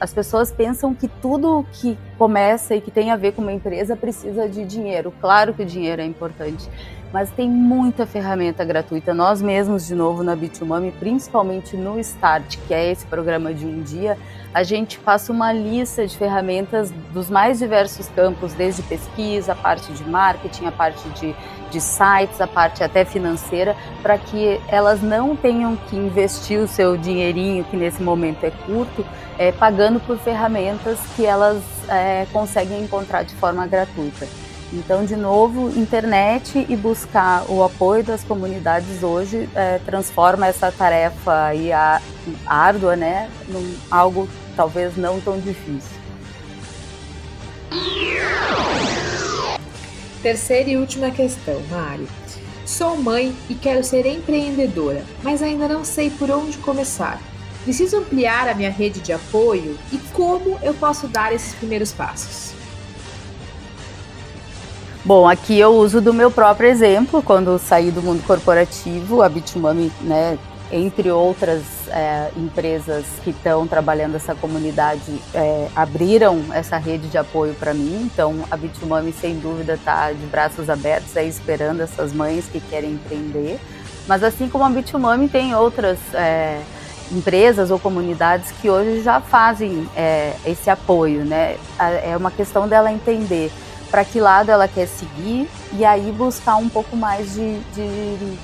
as 0.00 0.14
pessoas 0.14 0.50
pensam 0.50 0.94
que 0.94 1.06
tudo 1.06 1.66
que 1.70 1.98
começa 2.16 2.74
e 2.74 2.80
que 2.80 2.90
tem 2.90 3.10
a 3.10 3.16
ver 3.16 3.32
com 3.32 3.42
uma 3.42 3.52
empresa 3.52 3.94
precisa 3.94 4.48
de 4.48 4.64
dinheiro. 4.64 5.12
Claro 5.20 5.52
que 5.52 5.62
o 5.62 5.66
dinheiro 5.66 6.00
é 6.00 6.06
importante, 6.06 6.66
mas 7.12 7.30
tem 7.30 7.50
muita 7.50 8.06
ferramenta 8.06 8.64
gratuita. 8.64 9.12
Nós 9.12 9.42
mesmos, 9.42 9.86
de 9.86 9.94
novo, 9.94 10.22
na 10.22 10.34
Bitumami, 10.34 10.92
principalmente 10.92 11.76
no 11.76 12.00
Start, 12.00 12.56
que 12.66 12.72
é 12.72 12.90
esse 12.90 13.04
programa 13.04 13.52
de 13.52 13.66
um 13.66 13.82
dia, 13.82 14.16
a 14.54 14.62
gente 14.62 14.98
passa 14.98 15.30
uma 15.30 15.52
lista 15.52 16.06
de 16.06 16.16
ferramentas 16.16 16.90
dos 17.12 17.28
mais 17.28 17.58
diversos 17.58 18.08
campos, 18.08 18.54
desde 18.54 18.82
pesquisa, 18.82 19.52
a 19.52 19.54
parte 19.54 19.92
de 19.92 20.02
marketing, 20.08 20.64
a 20.64 20.72
parte 20.72 21.06
de, 21.10 21.36
de 21.70 21.80
sites, 21.82 22.40
a 22.40 22.46
parte 22.46 22.82
até 22.82 23.04
financeira, 23.04 23.76
para 24.02 24.16
que 24.16 24.58
elas 24.68 25.02
não 25.02 25.36
tenham 25.36 25.76
que 25.76 25.94
investir 25.94 26.58
o 26.58 26.66
seu 26.66 26.96
dinheirinho, 26.96 27.64
que 27.64 27.76
nesse 27.76 28.02
momento 28.02 28.44
é 28.44 28.50
curto, 28.50 29.04
é, 29.38 29.52
pagando 29.66 29.98
por 29.98 30.16
ferramentas 30.16 30.96
que 31.16 31.26
elas 31.26 31.60
é, 31.88 32.24
conseguem 32.32 32.84
encontrar 32.84 33.24
de 33.24 33.34
forma 33.34 33.66
gratuita. 33.66 34.28
Então, 34.72 35.04
de 35.04 35.16
novo, 35.16 35.76
internet 35.76 36.64
e 36.68 36.76
buscar 36.76 37.44
o 37.50 37.64
apoio 37.64 38.04
das 38.04 38.22
comunidades 38.22 39.02
hoje 39.02 39.48
é, 39.56 39.80
transforma 39.84 40.46
essa 40.46 40.70
tarefa 40.70 41.46
aí 41.46 41.70
árdua, 42.46 42.94
né, 42.94 43.28
num 43.48 43.74
algo 43.90 44.28
talvez 44.54 44.96
não 44.96 45.20
tão 45.20 45.36
difícil. 45.40 45.98
Terceira 50.22 50.70
e 50.70 50.76
última 50.76 51.10
questão, 51.10 51.60
Mari. 51.68 52.06
Sou 52.64 52.96
mãe 52.96 53.34
e 53.50 53.54
quero 53.56 53.82
ser 53.82 54.06
empreendedora, 54.06 55.02
mas 55.24 55.42
ainda 55.42 55.66
não 55.66 55.84
sei 55.84 56.08
por 56.08 56.30
onde 56.30 56.56
começar. 56.58 57.20
Preciso 57.66 57.96
ampliar 57.96 58.48
a 58.48 58.54
minha 58.54 58.70
rede 58.70 59.00
de 59.00 59.12
apoio 59.12 59.76
e 59.92 59.98
como 60.12 60.56
eu 60.62 60.72
posso 60.72 61.08
dar 61.08 61.32
esses 61.32 61.52
primeiros 61.52 61.92
passos? 61.92 62.52
Bom, 65.04 65.28
aqui 65.28 65.58
eu 65.58 65.74
uso 65.74 66.00
do 66.00 66.14
meu 66.14 66.30
próprio 66.30 66.70
exemplo, 66.70 67.20
quando 67.20 67.58
saí 67.58 67.90
do 67.90 68.00
mundo 68.00 68.24
corporativo, 68.24 69.20
a 69.20 69.28
Bitumami, 69.28 69.90
né, 70.02 70.38
entre 70.70 71.10
outras 71.10 71.64
é, 71.88 72.30
empresas 72.36 73.04
que 73.24 73.30
estão 73.30 73.66
trabalhando 73.66 74.14
essa 74.14 74.36
comunidade, 74.36 75.20
é, 75.34 75.66
abriram 75.74 76.44
essa 76.52 76.76
rede 76.76 77.08
de 77.08 77.18
apoio 77.18 77.52
para 77.54 77.74
mim. 77.74 78.08
Então, 78.12 78.44
a 78.48 78.56
Bitumami, 78.56 79.12
sem 79.12 79.40
dúvida, 79.40 79.74
está 79.74 80.12
de 80.12 80.24
braços 80.26 80.70
abertos 80.70 81.16
aí, 81.16 81.28
esperando 81.28 81.80
essas 81.80 82.12
mães 82.12 82.46
que 82.46 82.60
querem 82.60 82.92
empreender. 82.92 83.58
Mas, 84.06 84.22
assim 84.22 84.48
como 84.48 84.62
a 84.62 84.70
Bitumami, 84.70 85.28
tem 85.28 85.52
outras 85.52 85.98
é, 86.14 86.60
empresas 87.12 87.70
ou 87.70 87.78
comunidades 87.78 88.50
que 88.52 88.68
hoje 88.68 89.02
já 89.02 89.20
fazem 89.20 89.88
é, 89.96 90.34
esse 90.44 90.68
apoio, 90.68 91.24
né? 91.24 91.56
É 92.02 92.16
uma 92.16 92.30
questão 92.30 92.68
dela 92.68 92.92
entender 92.92 93.50
para 93.90 94.04
que 94.04 94.20
lado 94.20 94.50
ela 94.50 94.66
quer 94.66 94.86
seguir 94.86 95.48
e 95.72 95.84
aí 95.84 96.10
buscar 96.12 96.56
um 96.56 96.68
pouco 96.68 96.96
mais 96.96 97.34
de, 97.34 97.58
de 97.74 98.38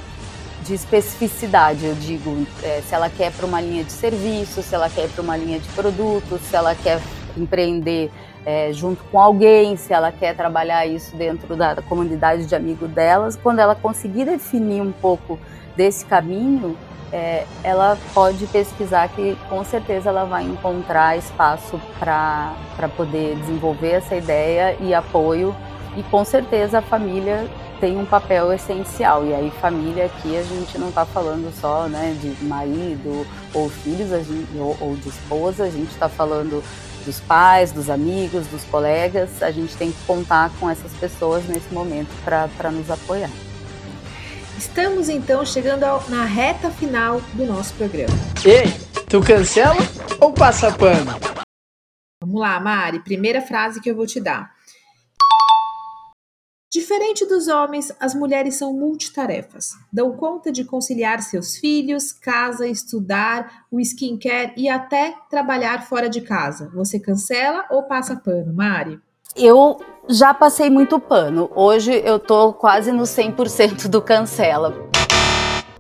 de 0.63 0.75
especificidade, 0.75 1.85
eu 1.85 1.95
digo, 1.95 2.47
é, 2.63 2.81
se 2.87 2.95
ela 2.95 3.11
quer 3.11 3.33
para 3.33 3.45
uma 3.45 3.61
linha 3.61 3.83
de 3.83 3.93
serviço, 3.93 4.63
se 4.63 4.75
ela 4.75 4.89
quer 4.89 5.09
para 5.09 5.21
uma 5.21 5.37
linha 5.37 5.59
de 5.59 5.69
produtos, 5.71 6.41
se 6.43 6.55
ela 6.55 6.75
quer 6.75 7.01
empreender 7.37 8.11
é, 8.45 8.73
junto 8.73 9.03
com 9.05 9.21
alguém, 9.21 9.77
se 9.77 9.93
ela 9.93 10.13
quer 10.13 10.37
trabalhar 10.37 10.87
isso 10.87 11.17
dentro 11.17 11.57
da, 11.57 11.75
da 11.75 11.83
comunidade 11.83 12.47
de 12.47 12.55
amigos 12.55 12.89
delas, 12.91 13.37
quando 13.37 13.59
ela 13.59 13.75
conseguir 13.75 14.25
definir 14.25 14.81
um 14.81 14.93
pouco 14.93 15.39
desse 15.77 16.05
caminho, 16.05 16.77
é, 17.13 17.47
ela 17.63 17.99
pode 18.15 18.47
pesquisar 18.47 19.09
que 19.09 19.37
com 19.49 19.63
certeza 19.65 20.09
ela 20.09 20.25
vai 20.25 20.45
encontrar 20.45 21.17
espaço 21.17 21.79
para 21.99 22.55
poder 22.97 23.37
desenvolver 23.37 23.93
essa 23.93 24.17
ideia 24.17 24.77
e 24.81 24.95
apoio 24.95 25.55
e 25.97 26.03
com 26.05 26.25
certeza 26.25 26.79
a 26.79 26.83
família 26.83 27.47
tem 27.79 27.99
um 27.99 28.07
papel 28.07 28.53
essencial. 28.53 29.27
E 29.27 29.35
aí, 29.35 29.51
família 29.61 30.07
aqui, 30.07 30.37
a 30.37 30.43
gente 30.43 30.79
não 30.79 30.89
está 30.89 31.05
falando 31.05 31.53
só 31.61 31.89
né, 31.89 32.17
de 32.21 32.45
marido 32.45 33.27
ou 33.53 33.69
filhos 33.69 34.09
gente, 34.25 34.57
ou, 34.57 34.77
ou 34.81 34.95
de 34.95 35.09
esposa, 35.09 35.65
a 35.65 35.71
gente 35.71 35.91
está 35.91 36.09
falando 36.09 36.63
dos 37.05 37.19
pais, 37.21 37.73
dos 37.73 37.91
amigos, 37.91 38.47
dos 38.47 38.63
colegas. 38.65 39.43
A 39.43 39.51
gente 39.51 39.77
tem 39.77 39.91
que 39.91 39.99
contar 40.07 40.51
com 40.61 40.71
essas 40.71 40.93
pessoas 40.93 41.45
nesse 41.49 41.75
momento 41.75 42.11
para 42.25 42.71
nos 42.71 42.89
apoiar. 42.89 43.31
Estamos 44.63 45.09
então 45.09 45.45
chegando 45.45 45.83
ao, 45.83 46.09
na 46.09 46.25
reta 46.25 46.71
final 46.71 47.21
do 47.35 47.45
nosso 47.45 47.75
programa. 47.75 48.15
Ei, 48.47 48.71
tu 49.11 49.21
cancela 49.21 49.75
ou 50.21 50.33
passa 50.33 50.71
pano? 50.71 51.11
Vamos 52.23 52.41
lá, 52.41 52.61
Mari. 52.61 53.01
Primeira 53.01 53.43
frase 53.43 53.81
que 53.81 53.91
eu 53.91 53.97
vou 53.97 54.07
te 54.07 54.21
dar. 54.21 54.55
Diferente 56.73 57.27
dos 57.27 57.49
homens, 57.49 57.93
as 57.99 58.15
mulheres 58.15 58.55
são 58.55 58.73
multitarefas. 58.73 59.71
Dão 59.93 60.17
conta 60.17 60.53
de 60.53 60.65
conciliar 60.65 61.21
seus 61.23 61.57
filhos, 61.57 62.13
casa, 62.13 62.65
estudar, 62.69 63.67
o 63.69 63.81
skincare 63.81 64.55
e 64.57 64.69
até 64.69 65.17
trabalhar 65.29 65.89
fora 65.89 66.09
de 66.09 66.21
casa. 66.21 66.71
Você 66.73 67.01
cancela 67.01 67.67
ou 67.69 67.83
passa 67.83 68.15
pano, 68.15 68.55
Mari? 68.55 69.01
Eu 69.35 69.81
já 70.09 70.35
passei 70.35 70.69
muito 70.69 70.99
pano. 70.99 71.51
Hoje 71.55 71.93
eu 72.05 72.19
tô 72.19 72.53
quase 72.53 72.93
no 72.93 73.05
100% 73.05 73.89
do 73.89 74.01
cancela. 74.01 74.75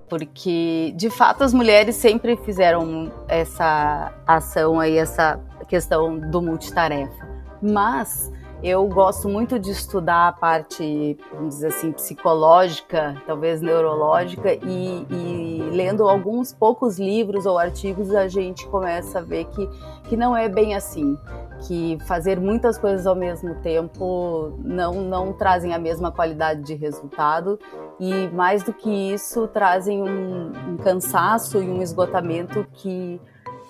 Porque, 0.09 0.93
de 0.95 1.09
fato, 1.09 1.43
as 1.43 1.55
mulheres 1.55 1.97
sempre 1.97 2.37
fizeram 2.37 3.11
essa 3.27 4.13
ação 4.27 4.79
aí, 4.79 4.99
essa 4.99 5.41
questão 5.67 6.19
do 6.19 6.43
multitarefa. 6.43 7.27
Mas 7.63 8.31
eu 8.63 8.87
gosto 8.87 9.29
muito 9.29 9.59
de 9.59 9.71
estudar 9.71 10.29
a 10.29 10.33
parte, 10.33 11.19
vamos 11.33 11.55
dizer 11.55 11.69
assim, 11.69 11.91
psicológica, 11.91 13.17
talvez 13.27 13.61
neurológica, 13.61 14.53
e, 14.53 15.07
e, 15.11 15.71
lendo 15.73 16.09
alguns 16.09 16.53
poucos 16.53 16.99
livros 16.99 17.47
ou 17.47 17.59
artigos, 17.59 18.15
a 18.15 18.29
gente 18.29 18.69
começa 18.69 19.19
a 19.19 19.23
ver 19.23 19.47
que, 19.47 19.69
que 20.09 20.17
não 20.17 20.37
é 20.37 20.49
bem 20.49 20.77
assim, 20.77 21.19
que 21.66 21.98
fazer 22.07 22.40
muitas 22.40 22.79
coisas 22.79 23.07
ao 23.07 23.14
mesmo 23.14 23.55
tempo 23.57 24.53
não, 24.59 24.94
não 25.03 25.33
trazem 25.33 25.75
a 25.75 25.79
mesma 25.79 26.11
qualidade 26.11 26.62
de 26.62 26.75
resultado, 26.75 27.59
e 27.98 28.29
mais 28.29 28.62
do 28.62 28.72
que 28.72 28.90
isso, 29.12 29.46
trazem 29.48 30.03
um, 30.03 30.53
um 30.70 30.77
cansaço 30.77 31.62
e 31.62 31.68
um 31.68 31.83
esgotamento 31.83 32.66
que, 32.72 33.20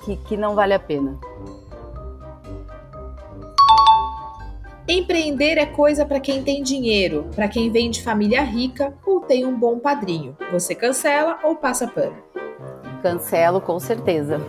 que, 0.04 0.16
que 0.16 0.36
não 0.36 0.54
vale 0.54 0.74
a 0.74 0.78
pena. 0.78 1.18
Empreender 4.88 5.58
é 5.58 5.66
coisa 5.66 6.04
para 6.04 6.18
quem 6.18 6.42
tem 6.42 6.62
dinheiro, 6.62 7.26
para 7.34 7.46
quem 7.46 7.70
vem 7.70 7.88
de 7.90 8.02
família 8.02 8.42
rica 8.42 8.92
ou 9.06 9.20
tem 9.20 9.46
um 9.46 9.56
bom 9.56 9.78
padrinho. 9.78 10.36
Você 10.50 10.74
cancela 10.74 11.38
ou 11.44 11.54
passa 11.54 11.86
pano? 11.86 12.16
Cancelo 13.00 13.60
com 13.60 13.78
certeza. 13.78 14.40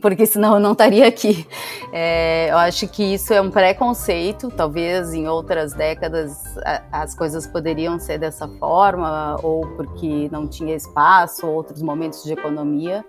Porque 0.00 0.26
senão 0.26 0.54
eu 0.54 0.60
não 0.60 0.72
estaria 0.72 1.06
aqui. 1.06 1.46
É, 1.92 2.50
eu 2.50 2.58
acho 2.58 2.86
que 2.88 3.02
isso 3.02 3.32
é 3.32 3.40
um 3.40 3.50
preconceito. 3.50 4.50
Talvez 4.50 5.12
em 5.14 5.28
outras 5.28 5.72
décadas 5.72 6.42
as 6.92 7.14
coisas 7.14 7.46
poderiam 7.46 7.98
ser 7.98 8.18
dessa 8.18 8.46
forma, 8.46 9.36
ou 9.42 9.66
porque 9.76 10.28
não 10.30 10.46
tinha 10.46 10.74
espaço, 10.74 11.46
ou 11.46 11.54
outros 11.54 11.82
momentos 11.82 12.22
de 12.24 12.32
economia. 12.32 13.04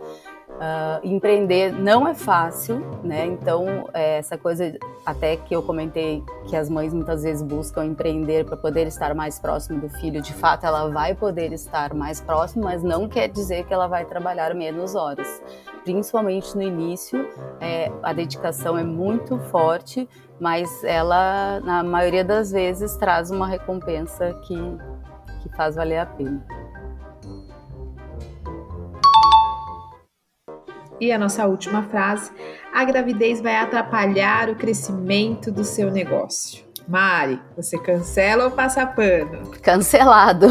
Uh, 0.51 0.99
empreender 1.03 1.71
não 1.71 2.07
é 2.07 2.13
fácil, 2.13 2.85
né? 3.03 3.25
Então, 3.25 3.89
é, 3.93 4.19
essa 4.19 4.37
coisa 4.37 4.77
até 5.03 5.35
que 5.35 5.55
eu 5.55 5.63
comentei 5.63 6.23
que 6.47 6.55
as 6.55 6.69
mães 6.69 6.93
muitas 6.93 7.23
vezes 7.23 7.41
buscam 7.41 7.85
empreender 7.85 8.45
para 8.45 8.55
poder 8.55 8.85
estar 8.85 9.15
mais 9.15 9.39
próximo 9.39 9.81
do 9.81 9.89
filho, 9.89 10.21
de 10.21 10.33
fato 10.33 10.65
ela 10.65 10.87
vai 10.89 11.15
poder 11.15 11.51
estar 11.51 11.95
mais 11.95 12.21
próximo, 12.21 12.65
mas 12.65 12.83
não 12.83 13.09
quer 13.09 13.27
dizer 13.29 13.65
que 13.65 13.73
ela 13.73 13.87
vai 13.87 14.05
trabalhar 14.05 14.53
menos 14.53 14.93
horas. 14.93 15.41
Principalmente 15.83 16.55
no 16.55 16.61
início, 16.61 17.27
é, 17.59 17.91
a 18.03 18.13
dedicação 18.13 18.77
é 18.77 18.83
muito 18.83 19.39
forte, 19.49 20.07
mas 20.39 20.83
ela, 20.83 21.59
na 21.61 21.83
maioria 21.83 22.23
das 22.23 22.51
vezes, 22.51 22.95
traz 22.97 23.31
uma 23.31 23.47
recompensa 23.47 24.33
que, 24.45 24.55
que 25.41 25.49
faz 25.55 25.75
valer 25.75 25.97
a 25.97 26.05
pena. 26.05 26.45
E 30.99 31.11
a 31.11 31.17
nossa 31.17 31.47
última 31.47 31.81
frase: 31.83 32.31
a 32.71 32.85
gravidez 32.85 33.41
vai 33.41 33.55
atrapalhar 33.55 34.49
o 34.49 34.55
crescimento 34.55 35.51
do 35.51 35.63
seu 35.63 35.89
negócio. 35.89 36.63
Mari, 36.87 37.41
você 37.55 37.77
cancela 37.77 38.45
ou 38.45 38.51
passa 38.51 38.85
pano? 38.85 39.49
Cancelado. 39.63 40.47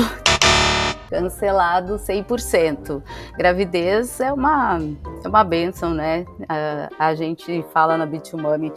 Cancelado 1.10 1.96
100%. 1.96 3.02
Gravidez 3.36 4.20
é 4.20 4.32
uma, 4.32 4.78
é 5.24 5.28
uma 5.28 5.44
benção, 5.44 5.92
né? 5.92 6.24
A, 6.48 7.08
a 7.08 7.14
gente 7.14 7.64
fala 7.72 7.98
na 7.98 8.06
Bitumami 8.06 8.72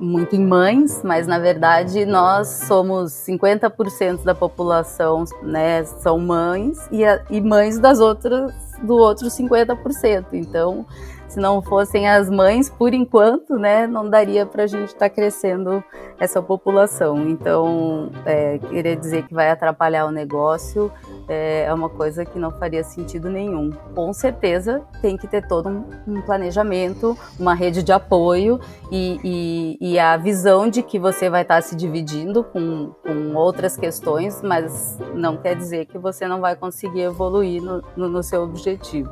muito 0.00 0.34
em 0.34 0.44
mães, 0.44 1.02
mas 1.02 1.26
na 1.26 1.38
verdade 1.38 2.06
nós 2.06 2.48
somos 2.48 3.12
50% 3.12 4.24
da 4.24 4.34
população, 4.34 5.24
né? 5.42 5.84
São 5.84 6.18
mães 6.18 6.88
e, 6.90 7.04
a, 7.04 7.22
e 7.28 7.40
mães 7.40 7.78
das 7.78 8.00
outras 8.00 8.52
do 8.82 8.94
outro 8.96 9.28
50%. 9.28 10.26
Então, 10.32 10.86
se 11.32 11.40
não 11.40 11.62
fossem 11.62 12.06
as 12.06 12.28
mães, 12.28 12.68
por 12.68 12.92
enquanto, 12.92 13.56
né, 13.56 13.86
não 13.86 14.08
daria 14.08 14.44
para 14.44 14.64
a 14.64 14.66
gente 14.66 14.88
estar 14.88 15.08
tá 15.08 15.10
crescendo 15.10 15.82
essa 16.20 16.42
população. 16.42 17.26
Então, 17.26 18.10
é, 18.26 18.58
querer 18.58 18.96
dizer 18.96 19.26
que 19.26 19.32
vai 19.32 19.50
atrapalhar 19.50 20.04
o 20.04 20.10
negócio 20.10 20.92
é, 21.26 21.64
é, 21.66 21.72
uma 21.72 21.88
coisa 21.88 22.26
que 22.26 22.38
não 22.38 22.50
faria 22.50 22.84
sentido 22.84 23.30
nenhum. 23.30 23.70
Com 23.94 24.12
certeza 24.12 24.82
tem 25.00 25.16
que 25.16 25.26
ter 25.26 25.46
todo 25.48 25.70
um, 25.70 25.84
um 26.06 26.20
planejamento, 26.20 27.16
uma 27.40 27.54
rede 27.54 27.82
de 27.82 27.92
apoio 27.92 28.60
e, 28.90 29.18
e, 29.24 29.92
e, 29.92 29.98
a 29.98 30.14
visão 30.18 30.68
de 30.68 30.82
que 30.82 30.98
você 30.98 31.30
vai 31.30 31.42
estar 31.42 31.56
tá 31.56 31.62
se 31.62 31.74
dividindo 31.74 32.44
com, 32.44 32.92
com 33.02 33.34
outras 33.34 33.74
questões, 33.74 34.42
mas 34.42 34.98
não 35.14 35.38
quer 35.38 35.56
dizer 35.56 35.86
que 35.86 35.96
você 35.96 36.28
não 36.28 36.42
vai 36.42 36.54
conseguir 36.56 37.00
evoluir 37.00 37.62
no, 37.62 37.82
no, 37.96 38.08
no 38.10 38.22
seu 38.22 38.42
objetivo. 38.42 39.10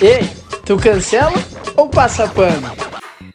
Ei, 0.00 0.49
tu 0.64 0.76
cancela 0.76 1.32
ou 1.76 1.88
passa 1.88 2.28
pano? 2.28 2.68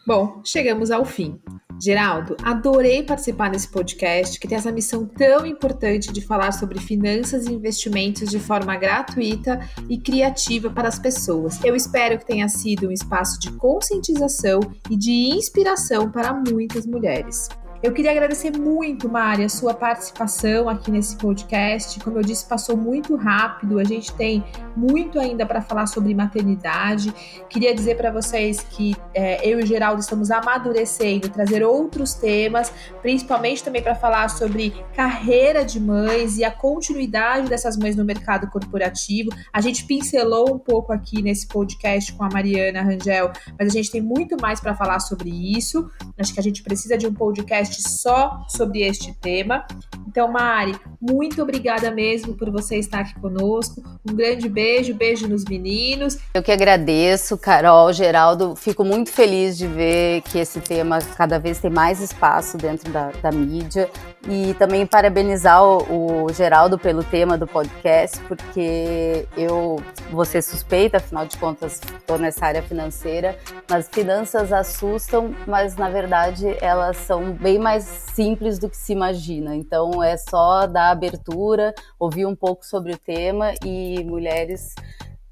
Bom, 0.05 0.41
chegamos 0.43 0.91
ao 0.91 1.03
fim. 1.03 1.39
Geraldo, 1.81 2.37
adorei 2.41 3.03
participar 3.03 3.49
desse 3.49 3.67
podcast 3.67 4.39
que 4.39 4.47
tem 4.47 4.57
essa 4.57 4.71
missão 4.71 5.05
tão 5.05 5.45
importante 5.45 6.11
de 6.11 6.21
falar 6.21 6.53
sobre 6.53 6.79
finanças 6.79 7.45
e 7.45 7.53
investimentos 7.53 8.29
de 8.29 8.39
forma 8.39 8.75
gratuita 8.77 9.59
e 9.89 9.97
criativa 9.97 10.69
para 10.69 10.87
as 10.87 10.97
pessoas. 10.97 11.61
Eu 11.63 11.75
espero 11.75 12.17
que 12.17 12.25
tenha 12.25 12.47
sido 12.47 12.87
um 12.87 12.91
espaço 12.91 13.39
de 13.39 13.51
conscientização 13.53 14.61
e 14.89 14.95
de 14.95 15.11
inspiração 15.11 16.09
para 16.09 16.33
muitas 16.33 16.85
mulheres. 16.85 17.49
Eu 17.85 17.91
queria 17.91 18.09
agradecer 18.09 18.49
muito, 18.49 19.07
Mari, 19.07 19.43
a 19.43 19.47
sua 19.47 19.71
participação 19.71 20.67
aqui 20.67 20.89
nesse 20.89 21.15
podcast. 21.17 21.99
Como 21.99 22.17
eu 22.17 22.23
disse, 22.23 22.43
passou 22.43 22.75
muito 22.75 23.15
rápido. 23.15 23.77
A 23.77 23.83
gente 23.83 24.11
tem 24.13 24.43
muito 24.75 25.19
ainda 25.19 25.45
para 25.45 25.61
falar 25.61 25.85
sobre 25.85 26.11
maternidade. 26.15 27.13
Queria 27.47 27.75
dizer 27.75 27.95
para 27.95 28.11
vocês 28.11 28.65
que 28.71 28.95
é, 29.13 29.47
eu 29.47 29.59
e 29.59 29.63
o 29.63 29.65
Geraldo 29.67 30.01
estamos 30.01 30.31
amadurecendo, 30.31 31.29
trazer 31.29 31.63
outros 31.63 32.15
temas, 32.15 32.73
principalmente 33.03 33.63
também 33.63 33.83
para 33.83 33.93
falar 33.93 34.31
sobre 34.31 34.73
carreira 34.95 35.63
de 35.63 35.79
mães 35.79 36.39
e 36.39 36.43
a 36.43 36.49
continuidade 36.49 37.47
dessas 37.47 37.77
mães 37.77 37.95
no 37.95 38.03
mercado 38.03 38.49
corporativo. 38.49 39.29
A 39.53 39.61
gente 39.61 39.85
pincelou 39.85 40.55
um 40.55 40.57
pouco 40.57 40.91
aqui 40.91 41.21
nesse 41.21 41.47
podcast 41.47 42.11
com 42.13 42.23
a 42.23 42.29
Mariana 42.29 42.81
Rangel, 42.81 43.31
mas 43.59 43.67
a 43.67 43.71
gente 43.71 43.91
tem 43.91 44.01
muito 44.01 44.35
mais 44.41 44.59
para 44.59 44.73
falar 44.73 44.99
sobre 45.01 45.29
isso. 45.29 45.87
Acho 46.17 46.33
que 46.33 46.39
a 46.39 46.43
gente 46.43 46.63
precisa 46.63 46.97
de 46.97 47.05
um 47.05 47.13
podcast 47.13 47.74
só 47.81 48.45
sobre 48.47 48.81
este 48.81 49.13
tema. 49.13 49.65
Então, 50.07 50.31
Mari, 50.31 50.75
muito 51.01 51.41
obrigada 51.41 51.91
mesmo 51.91 52.35
por 52.35 52.49
você 52.49 52.77
estar 52.77 52.99
aqui 52.99 53.19
conosco. 53.19 53.83
Um 54.09 54.15
grande 54.15 54.47
beijo, 54.47 54.93
beijo 54.93 55.27
nos 55.27 55.43
meninos. 55.43 56.17
Eu 56.33 56.41
que 56.41 56.51
agradeço, 56.51 57.37
Carol, 57.37 57.91
Geraldo. 57.91 58.55
Fico 58.55 58.85
muito 58.85 59.11
feliz 59.11 59.57
de 59.57 59.67
ver 59.67 60.21
que 60.21 60.39
esse 60.39 60.61
tema 60.61 60.99
cada 61.17 61.37
vez 61.37 61.59
tem 61.59 61.69
mais 61.69 61.99
espaço 61.99 62.57
dentro 62.57 62.91
da, 62.91 63.11
da 63.21 63.31
mídia. 63.31 63.89
E 64.27 64.55
também 64.55 64.87
parabenizar 64.87 65.63
o, 65.63 66.23
o 66.23 66.33
Geraldo 66.33 66.79
pelo 66.79 67.03
tema 67.03 67.37
do 67.37 67.45
podcast, 67.45 68.17
porque 68.21 69.27
eu 69.37 69.79
vou 70.09 70.25
ser 70.25 70.41
suspeita, 70.41 70.97
afinal 70.97 71.27
de 71.27 71.37
contas, 71.37 71.79
estou 71.97 72.17
nessa 72.17 72.45
área 72.45 72.63
financeira, 72.63 73.37
mas 73.69 73.87
finanças 73.87 74.51
assustam, 74.51 75.35
mas 75.45 75.75
na 75.75 75.89
verdade 75.89 76.57
elas 76.59 76.97
são 76.97 77.31
bem 77.33 77.59
mais 77.65 77.83
simples 77.83 78.59
do 78.59 78.69
que 78.69 78.77
se 78.77 78.93
imagina. 78.93 79.55
Então 79.55 80.03
é 80.03 80.15
só 80.17 80.67
dar 80.67 80.91
abertura, 80.91 81.73
ouvir 81.97 82.27
um 82.27 82.35
pouco 82.35 82.63
sobre 82.63 82.93
o 82.93 82.97
tema 82.97 83.55
e 83.65 84.03
mulheres 84.03 84.75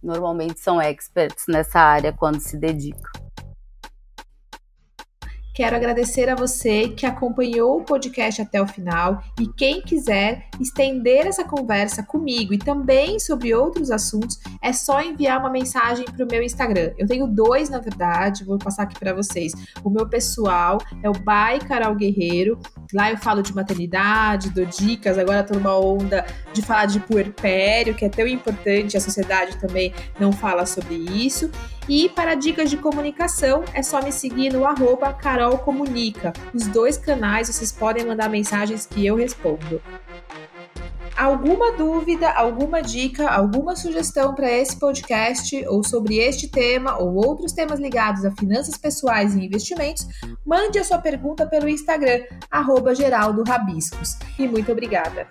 normalmente 0.01 0.59
são 0.59 0.81
experts 0.81 1.45
nessa 1.47 1.79
área 1.79 2.11
quando 2.11 2.39
se 2.39 2.57
dedicam. 2.57 3.22
Quero 5.53 5.75
agradecer 5.75 6.29
a 6.29 6.35
você 6.35 6.89
que 6.89 7.05
acompanhou 7.05 7.77
o 7.77 7.83
podcast 7.83 8.41
até 8.41 8.59
o 8.59 8.65
final 8.65 9.21
e 9.39 9.47
quem 9.47 9.83
quiser 9.83 10.47
estender 10.59 11.27
essa 11.27 11.43
conversa 11.43 12.01
comigo 12.01 12.55
e 12.55 12.57
também 12.57 13.19
sobre 13.19 13.53
outros 13.53 13.91
assuntos, 13.91 14.39
é 14.59 14.73
só 14.73 14.99
enviar 14.99 15.39
uma 15.39 15.51
mensagem 15.51 16.05
para 16.05 16.25
o 16.25 16.27
meu 16.27 16.41
Instagram. 16.41 16.93
Eu 16.97 17.05
tenho 17.05 17.27
dois, 17.27 17.69
na 17.69 17.77
verdade, 17.77 18.43
vou 18.43 18.57
passar 18.57 18.83
aqui 18.83 18.97
para 18.97 19.13
vocês. 19.13 19.53
O 19.83 19.91
meu 19.91 20.09
pessoal 20.09 20.79
é 21.03 21.09
o 21.09 21.13
By 21.13 21.63
Carol 21.67 21.93
Guerreiro. 21.93 22.57
Lá 22.91 23.11
eu 23.11 23.17
falo 23.17 23.43
de 23.43 23.53
maternidade, 23.53 24.49
dou 24.49 24.65
dicas. 24.65 25.19
Agora 25.19 25.41
estou 25.41 25.57
numa 25.57 25.77
onda 25.77 26.25
de 26.51 26.63
falar 26.63 26.87
de 26.87 26.99
puerpério, 26.99 27.93
que 27.93 28.05
é 28.05 28.09
tão 28.09 28.25
importante, 28.25 28.97
a 28.97 29.01
sociedade 29.01 29.57
também 29.59 29.93
não 30.19 30.31
fala 30.31 30.65
sobre 30.65 30.95
isso. 30.95 31.51
E 31.87 32.07
para 32.07 32.35
dicas 32.35 32.69
de 32.69 32.77
comunicação, 32.77 33.65
é 33.73 33.83
só 33.83 34.01
me 34.01 34.11
seguir 34.11 34.53
no 34.53 34.65
arroba 34.65 35.11
Carol 35.13 35.57
Comunica. 35.57 36.31
Os 36.53 36.65
dois 36.67 36.97
canais 36.97 37.47
vocês 37.47 37.71
podem 37.71 38.05
mandar 38.05 38.29
mensagens 38.29 38.85
que 38.85 39.05
eu 39.05 39.15
respondo. 39.17 39.81
Alguma 41.15 41.73
dúvida, 41.73 42.31
alguma 42.31 42.81
dica, 42.81 43.29
alguma 43.29 43.75
sugestão 43.75 44.33
para 44.33 44.51
esse 44.51 44.79
podcast 44.79 45.63
ou 45.67 45.83
sobre 45.83 46.17
este 46.17 46.47
tema 46.47 46.97
ou 46.97 47.13
outros 47.13 47.51
temas 47.51 47.79
ligados 47.79 48.25
a 48.25 48.31
finanças 48.31 48.77
pessoais 48.77 49.35
e 49.35 49.45
investimentos, 49.45 50.07
mande 50.43 50.79
a 50.79 50.83
sua 50.83 50.97
pergunta 50.97 51.45
pelo 51.45 51.69
Instagram, 51.69 52.23
arroba 52.49 52.95
Geraldo 52.95 53.43
Rabiscos. 53.43 54.17
E 54.39 54.47
muito 54.47 54.71
obrigada! 54.71 55.27